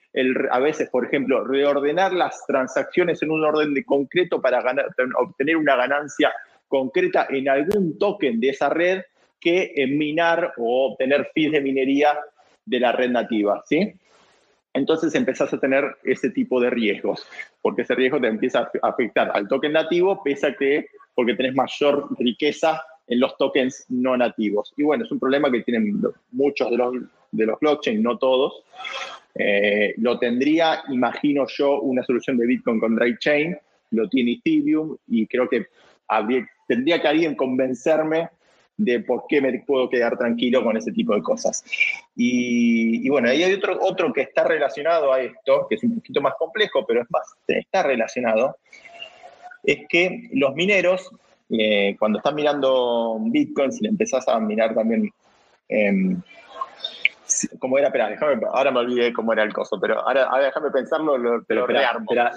[0.51, 4.63] a veces, por ejemplo, reordenar las transacciones en un orden de concreto para
[5.21, 6.33] obtener una ganancia
[6.67, 9.03] concreta en algún token de esa red
[9.41, 12.19] que minar o obtener fees de minería
[12.65, 13.95] de la red nativa, ¿sí?
[14.79, 17.27] entonces empezás a tener ese tipo de riesgos,
[17.61, 21.55] porque ese riesgo te empieza a afectar al token nativo, pese a que, porque tenés
[21.55, 24.73] mayor riqueza en los tokens no nativos.
[24.77, 26.01] Y bueno, es un problema que tienen
[26.33, 26.95] muchos de los,
[27.33, 28.63] de los blockchains, no todos.
[29.35, 33.57] Eh, lo tendría, imagino yo, una solución de Bitcoin con Dry Chain,
[33.91, 35.67] lo tiene Ethereum y creo que
[36.67, 38.29] tendría que alguien convencerme
[38.77, 41.65] de por qué me puedo quedar tranquilo con ese tipo de cosas.
[42.15, 46.21] Y, bueno, ahí hay otro, otro que está relacionado a esto, que es un poquito
[46.21, 48.57] más complejo, pero es más, está relacionado,
[49.65, 51.11] es que los mineros,
[51.51, 55.11] eh, cuando están mirando Bitcoin, si le empezás a mirar también...
[55.69, 56.17] Eh,
[57.59, 57.89] ¿Cómo era?
[57.89, 61.67] Espera, déjame, ahora me olvidé cómo era el coso, pero ahora, déjame pensarlo, lo, pero,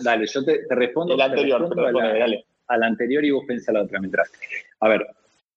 [0.04, 1.14] dale, yo te, respondo.
[1.14, 1.74] El anterior,
[2.20, 2.46] dale.
[2.68, 4.30] Al anterior y vos pensá la otra mientras.
[4.82, 5.08] A ver,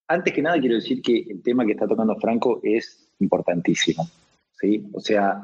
[0.08, 4.08] antes que nada quiero decir que el tema que está tocando Franco es importantísimo.
[4.60, 4.84] ¿sí?
[4.92, 5.42] O sea,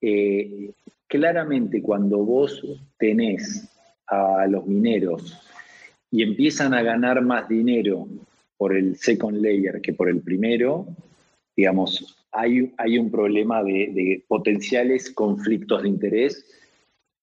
[0.00, 0.70] eh,
[1.06, 2.62] claramente cuando vos
[2.98, 3.68] tenés
[4.06, 5.43] a los mineros
[6.14, 8.06] y empiezan a ganar más dinero
[8.56, 10.86] por el second layer que por el primero,
[11.56, 16.46] digamos, hay, hay un problema de, potenciales conflictos de interés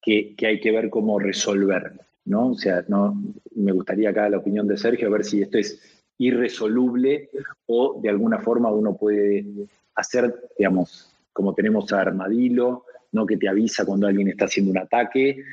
[0.02, 2.02] que, que, hay que ver cómo resolver.
[2.26, 2.50] ¿no?
[2.50, 3.18] O sea, no,
[3.56, 7.30] me gustaría acá la opinión de Sergio, a ver si esto es irresoluble
[7.68, 9.46] o de alguna forma uno puede
[9.96, 12.84] hacer, digamos, como tenemos a Armadillo,
[13.14, 13.26] ¿no?
[13.26, 15.46] que te avisa cuando alguien está haciendo un ataque,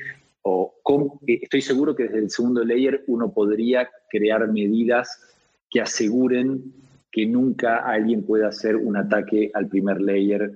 [0.49, 5.21] o eh, estoy seguro que desde el segundo layer uno podría crear medidas
[5.69, 6.73] que aseguren
[7.11, 10.51] que nunca alguien pueda hacer un ataque al primer layer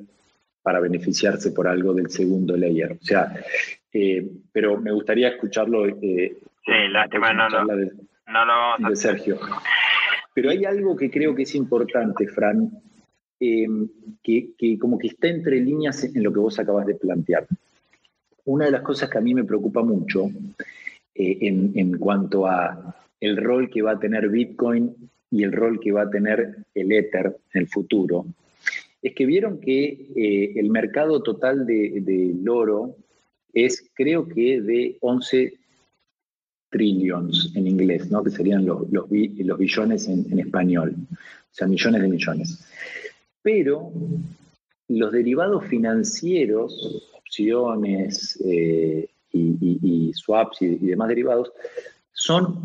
[0.61, 2.93] para beneficiarse por algo del segundo layer.
[2.93, 3.33] O sea,
[3.91, 5.85] eh, pero me gustaría escucharlo.
[5.87, 7.65] Eh, sí, lástima, no, no,
[8.79, 9.39] no, de Sergio.
[10.33, 12.71] Pero hay algo que creo que es importante, Fran,
[13.39, 13.67] eh,
[14.23, 17.45] que, como que está entre líneas en lo que vos acabas de plantear.
[18.45, 20.29] Una de las cosas que a mí me preocupa mucho
[21.15, 24.93] eh, en, cuanto a el rol que va a tener Bitcoin
[25.31, 28.25] y el rol que va a tener el Ether en el futuro,
[29.01, 32.95] es que vieron que eh, el mercado total del de oro
[33.53, 35.53] es creo que de 11
[36.73, 38.23] trillions en inglés, ¿no?
[38.23, 41.15] que serían los, los, billones en, español, o
[41.51, 42.65] sea, millones de millones.
[43.43, 43.91] Pero
[44.89, 51.51] los derivados financieros, opciones eh, y, swaps y, demás derivados,
[52.13, 52.59] son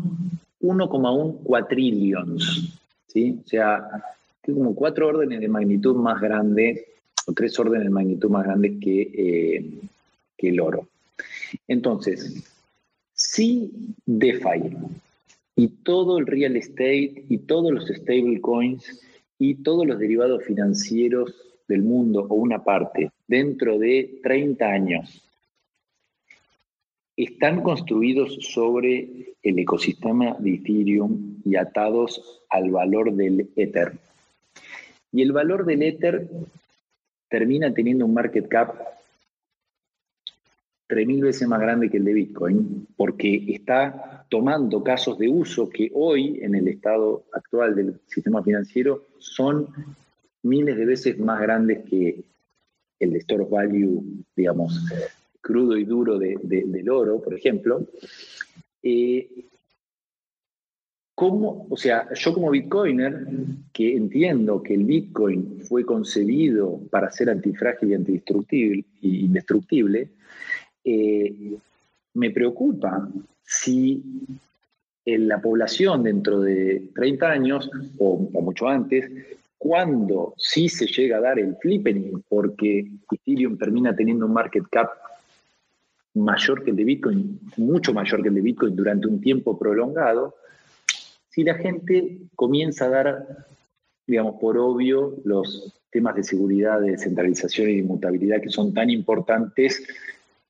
[0.61, 3.39] 1,1 cuatrillions, ¿sí?
[3.43, 3.89] o sea,
[4.45, 6.85] como cuatro órdenes de magnitud más grande,
[7.25, 9.71] o tres órdenes de magnitud más grandes que, eh,
[10.37, 10.87] que el oro.
[11.67, 12.43] Entonces,
[13.13, 13.71] si
[14.05, 14.77] DeFi
[15.55, 19.01] y todo el real estate y todos los stable coins
[19.39, 25.23] y todos los derivados financieros del mundo o una parte dentro de 30 años
[27.15, 33.93] están construidos sobre el ecosistema de Ethereum y atados al valor del Ether.
[35.11, 36.27] Y el valor del Ether
[37.29, 38.73] termina teniendo un market cap
[40.87, 45.91] 3.000 veces más grande que el de Bitcoin, porque está tomando casos de uso que
[45.93, 49.67] hoy, en el estado actual del sistema financiero, son
[50.43, 52.23] miles de veces más grandes que
[52.99, 54.03] el de store value,
[54.35, 54.85] digamos,
[55.41, 57.87] crudo y duro del oro, por ejemplo.
[58.83, 59.45] Eh,
[61.15, 63.27] ¿Cómo, o sea, yo como Bitcoiner,
[63.73, 70.09] que entiendo que el Bitcoin fue concebido para ser antifrágil y antidestructible, indestructible,
[70.85, 71.57] eh,
[72.13, 73.09] me preocupa
[73.43, 74.01] si
[75.05, 79.11] en la población dentro de 30 años o, mucho antes,
[79.59, 84.89] cuando sí se llega a dar el flippening, porque Ethereum termina teniendo un market cap
[86.15, 90.35] mayor que el de Bitcoin, mucho mayor que el de Bitcoin durante un tiempo prolongado,
[91.29, 93.27] si la gente comienza a dar,
[94.07, 98.89] digamos, por obvio, los temas de seguridad, de descentralización y de inmutabilidad que son tan
[98.89, 99.85] importantes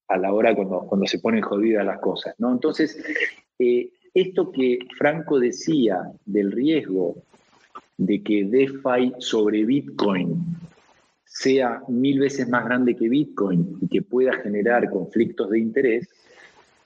[0.08, 2.36] a la hora cuando, cuando se ponen jodidas las cosas.
[2.38, 2.52] ¿no?
[2.52, 3.04] Entonces,
[3.58, 7.24] eh, esto que Franco decía del riesgo
[8.00, 10.42] de que DeFi sobre Bitcoin
[11.26, 16.10] sea mil veces más grande que Bitcoin y que pueda generar conflictos de interés,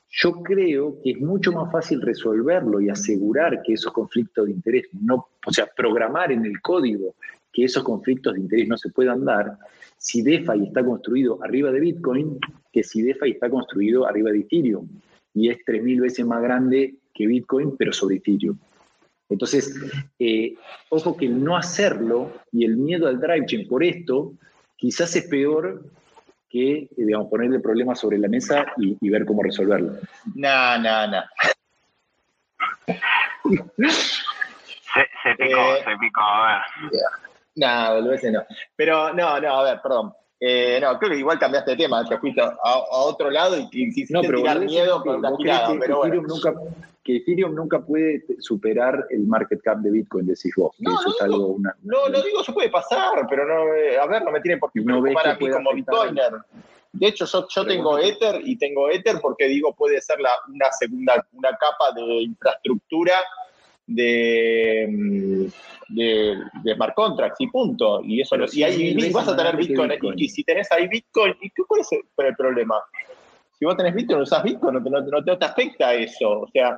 [0.10, 4.88] yo creo que es mucho más fácil resolverlo y asegurar que esos conflictos de interés
[5.02, 7.16] no, o sea, programar en el código
[7.52, 9.58] que esos conflictos de interés no se puedan dar
[9.98, 12.40] si DeFi está construido arriba de Bitcoin
[12.72, 14.88] que si DeFi está construido arriba de Ethereum
[15.36, 18.58] y es 3.000 veces más grande que Bitcoin, pero sobre Ethereum.
[19.30, 19.74] Entonces,
[20.20, 20.56] eh,
[20.90, 24.34] ojo que el no hacerlo y el miedo al drive chain por esto
[24.76, 25.82] quizás es peor
[26.50, 29.94] que, eh, digamos, ponerle el problema sobre la mesa y, ver cómo resolverlo.
[30.36, 31.24] No, no, no.
[34.94, 37.02] Se, picó, eh, se picó, a ver.
[37.56, 38.44] No, no.
[38.76, 40.14] Pero no, no, a ver, perdón.
[40.40, 44.14] Eh, no, creo que igual cambiaste de tema, te fuiste a, otro lado y, quisiste
[44.14, 46.22] no, pero tirar miedo con tirada, pero bueno.
[46.22, 46.54] Nunca,
[47.04, 50.76] que Ethereum nunca puede superar el market cap de Bitcoin, decís vos.
[50.80, 53.98] No, eso no, es algo una, no, no digo, eso puede pasar, pero no, eh,
[53.98, 56.34] a ver, no me tiene por qué preocupar a mí como Bitcoiner.
[56.94, 60.72] De hecho, yo, yo tengo Ether y tengo Ether porque digo, puede ser la, una
[60.72, 63.14] segunda, una capa de infraestructura
[63.88, 68.02] de, mm, de, de, smart contracts y punto.
[68.04, 71.82] Y eso y ahí vas a tener Bitcoin, Y, si tenés ahí Bitcoin, ¿y ¿cuál
[71.82, 72.76] es el, problema?
[73.64, 76.42] Si vos tenés Bitcoin, usás Bitcoin, no te, no, te, afecta eso.
[76.42, 76.76] O sea,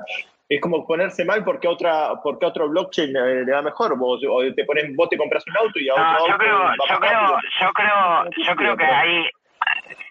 [0.48, 4.64] es como ponerse mal porque otra porque otro blockchain le, da mejor vos, o te
[4.66, 8.46] ponen vos te compras un auto y a otro yo creo, yo creo, yo creo
[8.46, 9.26] yo creo que hay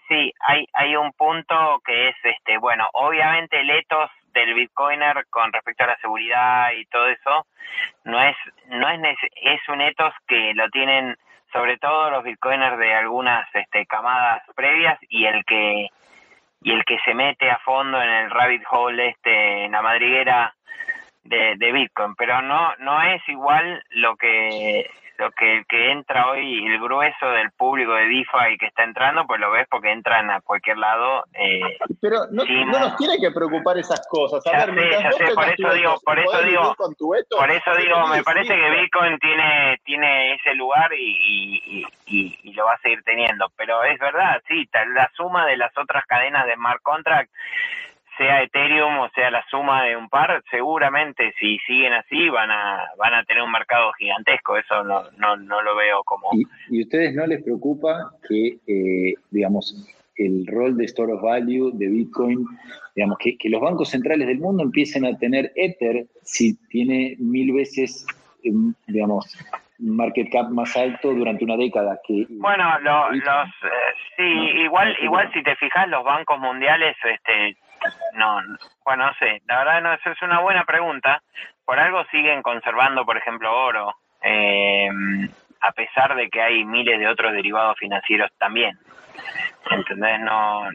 [0.09, 5.53] sí hay hay un punto que es este bueno obviamente el ethos del bitcoiner con
[5.53, 7.47] respecto a la seguridad y todo eso
[8.03, 8.35] no es
[8.67, 8.99] no es
[9.43, 11.15] es un ethos que lo tienen
[11.53, 15.87] sobre todo los bitcoiners de algunas este, camadas previas y el que
[16.65, 20.55] y el que se mete a fondo en el rabbit hole este en la madriguera
[21.25, 26.65] de, de Bitcoin, pero no no es igual lo que lo que que entra hoy,
[26.65, 30.41] el grueso del público de DeFi que está entrando, pues lo ves porque entran a
[30.41, 31.23] cualquier lado.
[31.33, 31.61] Eh,
[32.01, 34.45] Pero no, nos tiene que preocupar esas cosas.
[34.45, 34.75] A ver,
[35.33, 40.33] por eso digo, por eso digo, por eso digo, me parece que Bitcoin tiene tiene
[40.33, 43.49] ese lugar y, y, y, lo va a seguir teniendo.
[43.55, 47.31] Pero es verdad, sí, la suma de las otras cadenas de smart contract
[48.17, 52.83] sea Ethereum o sea la suma de un par, seguramente si siguen así van a
[52.97, 54.57] van a tener un mercado gigantesco.
[54.57, 56.29] Eso no, no, no lo veo como.
[56.69, 59.87] ¿Y, a ustedes no les preocupa que, eh, digamos,
[60.17, 62.45] el rol de store of value de Bitcoin,
[62.95, 67.53] digamos, que, que, los bancos centrales del mundo empiecen a tener Ether si tiene mil
[67.53, 68.05] veces,
[68.43, 69.37] em, digamos,
[69.79, 74.23] market cap más alto durante una década que bueno los eh, sí
[74.61, 77.57] igual igual si te fijas los bancos mundiales este
[78.13, 78.41] no,
[78.83, 81.21] bueno, no sé, la verdad no, eso es una buena pregunta.
[81.65, 84.89] Por algo siguen conservando, por ejemplo, oro, eh,
[85.61, 88.77] a pesar de que hay miles de otros derivados financieros también.
[89.71, 90.19] ¿Entendés?
[90.19, 90.69] No,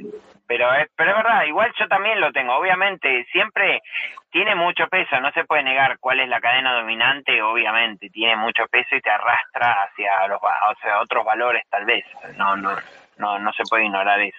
[0.50, 2.56] pero es, pero es verdad, igual yo también lo tengo.
[2.56, 3.82] Obviamente, siempre
[4.30, 8.66] tiene mucho peso, no se puede negar cuál es la cadena dominante, obviamente, tiene mucho
[8.66, 12.04] peso y te arrastra hacia los hacia otros valores tal vez.
[12.36, 12.76] No, no,
[13.18, 14.38] no, no se puede ignorar eso.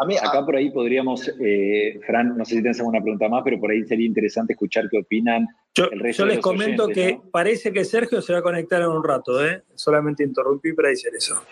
[0.00, 3.42] A mí, acá por ahí podríamos, eh, Fran, no sé si tienes alguna pregunta más,
[3.44, 5.46] pero por ahí sería interesante escuchar qué opinan.
[5.74, 8.88] Yo, el resto yo les comento que parece que Sergio se va a conectar en
[8.88, 9.62] un rato, ¿eh?
[9.74, 11.44] Solamente interrumpí para decir eso.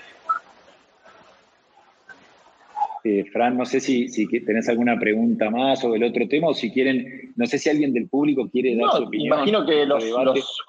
[3.05, 6.55] Eh, Fran, no sé si, si tenés alguna pregunta más sobre el otro tema o
[6.55, 9.39] si quieren, no sé si alguien del público quiere dar su opinión.
[9.39, 10.05] Imagino que los,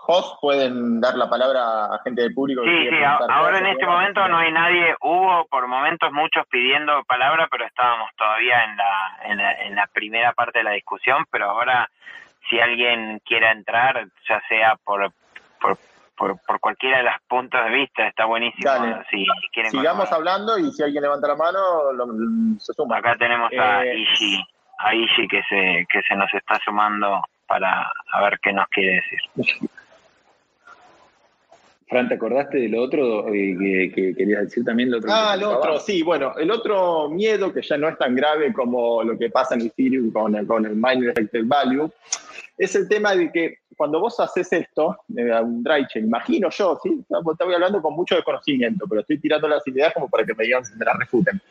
[0.07, 2.61] hosts pueden dar la palabra a gente del público.
[2.63, 2.95] Sí, sí,
[3.29, 8.09] ahora en este momento no hay nadie, hubo por momentos muchos pidiendo palabra, pero estábamos
[8.15, 11.89] todavía en la, en la, primera parte de la discusión, pero ahora
[12.49, 15.11] si alguien quiera entrar, ya sea por,
[15.59, 15.77] por
[16.19, 18.69] por, por cualquiera de los puntos de vista, está buenísimo.
[19.09, 19.25] Si
[19.71, 21.59] Sigamos hablando y si alguien levanta la mano,
[22.59, 22.97] se suma.
[22.97, 24.43] Acá tenemos a eh, Ishi,
[24.79, 27.89] a Ishi que se, que se nos está sumando para
[28.21, 29.69] ver qué nos quiere decir.
[31.89, 34.93] Fran, ¿te acordaste del otro eh, que, querías decir también?
[34.93, 38.53] otro ah, el otro, sí, bueno, el otro miedo que ya no es tan grave
[38.53, 41.91] como lo que pasa en Ethereum con el, con el Miner Effective Value,
[42.55, 46.79] es el tema de que cuando vos haces esto, eh, un dry chain, imagino yo,
[46.83, 47.03] ¿sí?
[47.31, 50.61] Estoy hablando con mucho desconocimiento, pero estoy tirando las ideas como para que me digan,
[50.77, 51.41] me las refuten.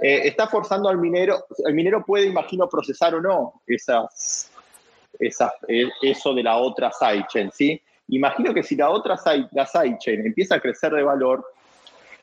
[0.00, 4.50] Eh, está forzando al minero, el minero puede, imagino, procesar o no esas,
[5.18, 5.52] esas,
[6.00, 7.82] eso de la otra sidechain, ¿sí?
[8.08, 11.44] Imagino que si la otra side, la sidechain empieza a crecer de valor,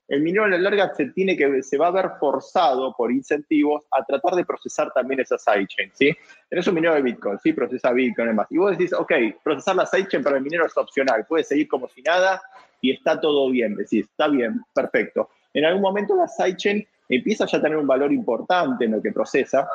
[0.07, 3.86] el minero a la larga se, tiene que, se va a ver forzado por incentivos
[3.91, 6.15] a tratar de procesar también esa sidechain, ¿sí?
[6.47, 7.53] Tenés un minero de Bitcoin, ¿sí?
[7.53, 8.47] Procesa Bitcoin y demás.
[8.51, 9.11] Y vos decís, ok,
[9.43, 12.41] procesar la sidechain para el minero es opcional, puede seguir como si nada
[12.81, 13.75] y está todo bien.
[13.75, 15.29] Decís, está bien, perfecto.
[15.53, 19.11] En algún momento la sidechain empieza ya a tener un valor importante en lo que
[19.11, 19.67] procesa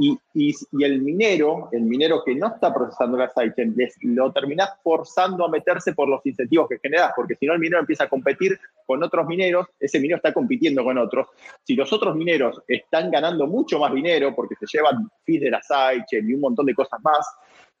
[0.00, 5.48] y, el minero, el minero que no está procesando la sidechain, lo terminás forzando a
[5.48, 9.02] meterse por los incentivos que generás, porque si no el minero empieza a competir con
[9.02, 11.26] otros mineros, ese minero está compitiendo con otros.
[11.64, 15.60] Si los otros mineros están ganando mucho más dinero porque se llevan fees de la
[15.62, 17.26] sidechain y un montón de cosas más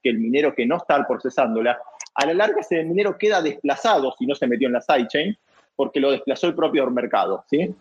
[0.02, 1.78] que el minero que no está procesándola,
[2.14, 5.38] a la larga ese minero queda desplazado si no se metió en la sidechain
[5.76, 7.72] porque lo desplazó el propio mercado, ¿sí?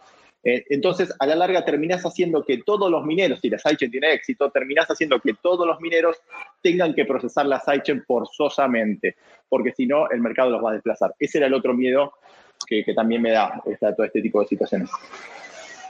[0.43, 4.13] Eh, entonces, a la larga terminás haciendo que todos los mineros, si la sidechain tiene
[4.13, 6.21] éxito, terminás haciendo que todos los mineros
[6.61, 9.15] tengan que procesar la sidechain forzosamente,
[9.49, 11.13] porque si no, el mercado los va a desplazar.
[11.19, 12.13] Ese era el otro miedo
[12.65, 14.89] que, también me da esta, todo este tipo de situaciones.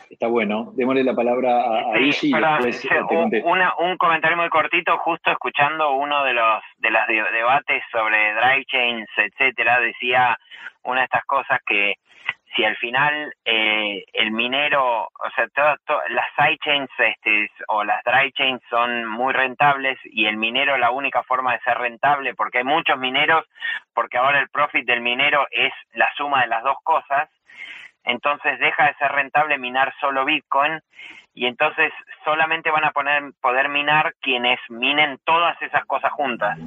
[0.09, 0.71] Está bueno.
[0.75, 2.31] Démosle la palabra a, a Ishi.
[2.33, 9.09] un, comentario muy cortito, justo escuchando uno de los de los debates sobre drive chains,
[9.17, 10.37] etcétera, decía
[10.83, 11.95] una de estas cosas que
[12.57, 15.47] si al final eh, el minero, o sea,
[16.09, 21.21] las sidechains este, o las dry chains son muy rentables y el minero la única
[21.23, 23.45] forma de ser rentable, porque hay muchos mineros,
[23.93, 27.29] porque ahora el profit del minero es la suma de las dos cosas,
[28.07, 30.81] entonces deja de ser rentable minar solo Bitcoin
[31.37, 31.93] y entonces
[32.23, 36.57] solamente van a poner, poder minar quienes minen todas esas cosas juntas.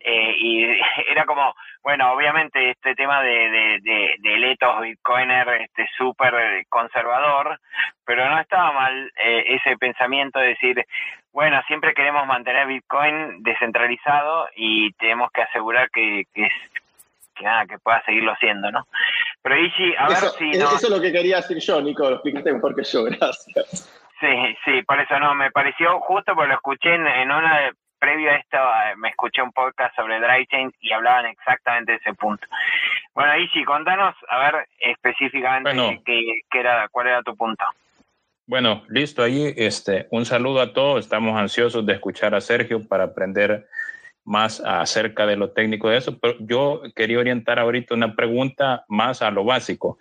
[0.00, 0.64] Eh, y
[1.08, 7.60] era como, bueno, obviamente este tema de, de, de, de letos bitcoiner este súper conservador,
[8.04, 10.84] pero no estaba mal eh, ese pensamiento de decir,
[11.32, 16.48] bueno, siempre queremos mantener Bitcoin descentralizado y tenemos que asegurar que, que,
[17.38, 18.86] que, nada, que pueda seguirlo siendo, ¿no?
[19.42, 20.50] Pero Ishi, a ver si...
[20.50, 23.94] Eso es lo que quería decir yo, Nico, lo explicaste mejor que yo, gracias.
[24.20, 28.30] Sí, sí, por eso no, me pareció justo porque lo escuché en, en una previo
[28.30, 32.14] a esto eh, me escuché un podcast sobre dry chains y hablaban exactamente de ese
[32.14, 32.46] punto.
[33.14, 37.64] Bueno, Ishi, contanos, a ver específicamente qué, era, cuál era tu punto.
[38.46, 43.04] Bueno, listo, ahí este, un saludo a todos, estamos ansiosos de escuchar a Sergio para
[43.04, 43.68] aprender
[44.28, 49.22] más acerca de lo técnico de eso, pero yo quería orientar ahorita una pregunta más
[49.22, 49.98] a lo básico.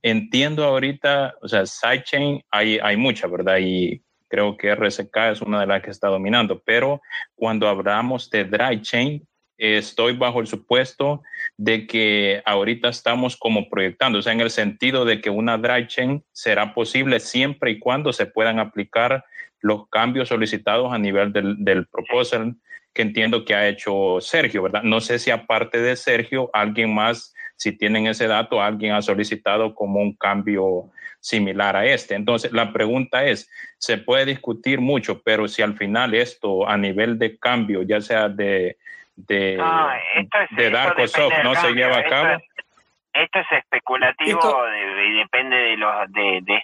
[0.00, 3.58] Entiendo ahorita, o sea, sidechain hay, hay mucha, ¿verdad?
[3.60, 7.02] Y creo que RSK es una de las que está dominando, pero
[7.34, 9.22] cuando hablamos de dry chain,
[9.58, 11.22] estoy bajo el supuesto
[11.58, 15.86] de que ahorita estamos como proyectando, o sea, en el sentido de que una dry
[15.88, 19.26] chain será posible siempre y cuando se puedan aplicar
[19.60, 22.56] los cambios solicitados a nivel del, del proposal
[22.92, 24.82] que entiendo que ha hecho Sergio, ¿verdad?
[24.82, 29.74] No sé si aparte de Sergio, alguien más, si tienen ese dato, alguien ha solicitado
[29.74, 32.14] como un cambio similar a este.
[32.14, 37.18] Entonces, la pregunta es, se puede discutir mucho, pero si al final esto a nivel
[37.18, 38.76] de cambio, ya sea de,
[39.16, 39.60] de,
[40.56, 42.42] de Dark Soft, no se lleva a cabo.
[43.22, 44.64] Esto es especulativo
[45.04, 46.62] y depende de los de de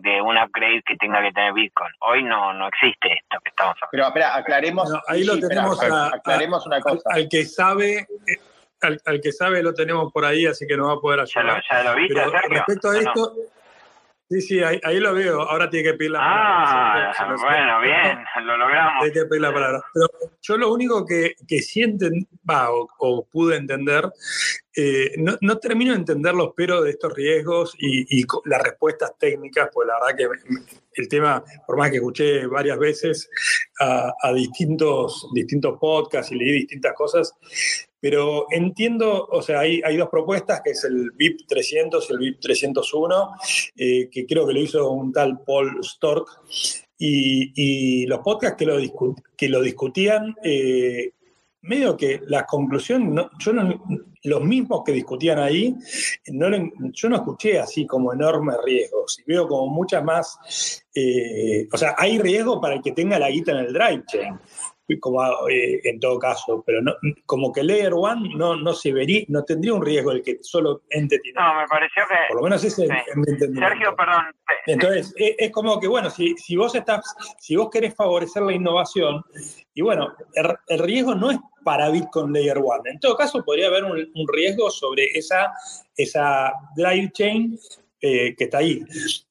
[0.00, 1.92] de un upgrade que tenga que tener Bitcoin.
[2.00, 3.88] Hoy no no existe esto que estamos hablando.
[3.90, 4.92] Pero espera, aclaremos.
[5.08, 5.82] ahí lo tenemos.
[5.82, 7.02] aclaremos una cosa.
[7.12, 8.06] Al que sabe
[8.80, 11.62] al, que sabe lo tenemos por ahí, así que no va a poder ayudar.
[11.70, 13.32] ¿Ya lo, viste, Respecto a esto,
[14.32, 15.42] Sí, sí, ahí, lo veo.
[15.42, 17.12] Ahora tiene que pedir la palabra.
[17.18, 19.02] Ah, bueno, bien, lo logramos.
[19.02, 19.82] Tiene que pedir la palabra.
[19.92, 20.06] Pero
[20.40, 24.10] yo lo único que, que sienten, va, o, pude entender,
[24.74, 29.68] eh, no, no, termino de entender los peros de estos riesgos y, las respuestas técnicas,
[29.72, 30.60] pues la verdad que
[30.94, 33.28] el tema, por más que escuché varias veces
[33.80, 37.34] a, a distintos, distintos podcasts y leí distintas cosas,
[38.02, 42.18] pero entiendo, o sea, hay, hay dos propuestas, que es el VIP 300 y el
[42.18, 43.30] VIP 301,
[43.76, 46.26] eh, que creo que lo hizo un tal Paul Stork,
[46.98, 48.76] y, los podcasts que lo,
[49.36, 51.12] que lo discutían, eh,
[51.62, 53.84] medio que la conclusión, yo no,
[54.24, 55.74] los mismos que discutían ahí,
[56.32, 56.48] no,
[56.92, 61.94] yo no escuché así como enormes riesgos, y veo como muchas más, eh, o sea,
[61.98, 64.38] hay riesgo para el que tenga la guita en el drive chain,
[65.00, 66.94] como eh, en todo caso, pero no,
[67.26, 70.82] como que Layer One no, no se vería, no tendría un riesgo el que solo
[70.90, 71.38] ente tiene.
[71.40, 72.14] No, me pareció que.
[72.28, 73.68] Por lo menos ese es mi entendimiento.
[73.68, 74.24] Sergio, perdón.
[74.66, 79.24] Entonces, es, como que, bueno, si, si vos estás, si vos querés favorecer la innovación,
[79.74, 80.14] y bueno,
[80.68, 82.90] el, riesgo no es para Bitcoin Layer One.
[82.90, 85.52] En todo caso, podría haber un, un riesgo sobre esa,
[85.96, 87.58] esa drive chain
[88.04, 88.82] eh, que está ahí.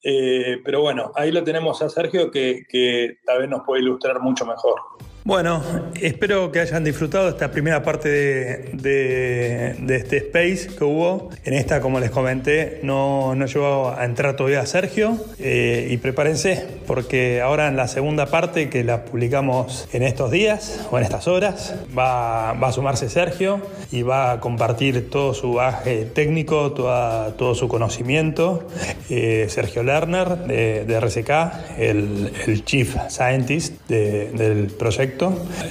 [0.02, 4.18] Eh, pero bueno, ahí lo tenemos a Sergio que, que tal vez nos puede ilustrar
[4.20, 4.80] mucho mejor.
[5.24, 5.62] Bueno,
[6.00, 11.30] espero que hayan disfrutado esta primera parte de, este space que hubo.
[11.44, 15.16] En esta, como les comenté, no, no llegó a entrar todavía Sergio.
[15.38, 20.88] Eh, y prepárense, porque ahora en la segunda parte, que la publicamos en estos días
[20.90, 23.60] o en estas horas, va, a sumarse Sergio
[23.92, 28.66] y va a compartir todo su baje técnico, todo su conocimiento.
[29.08, 35.11] Eh, Sergio Lerner de, RCK, el, Chief Scientist del proyecto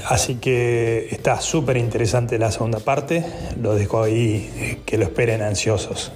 [0.07, 3.25] Así que está súper interesante la segunda parte.
[3.61, 6.11] Lo dejo ahí que lo esperen ansiosos.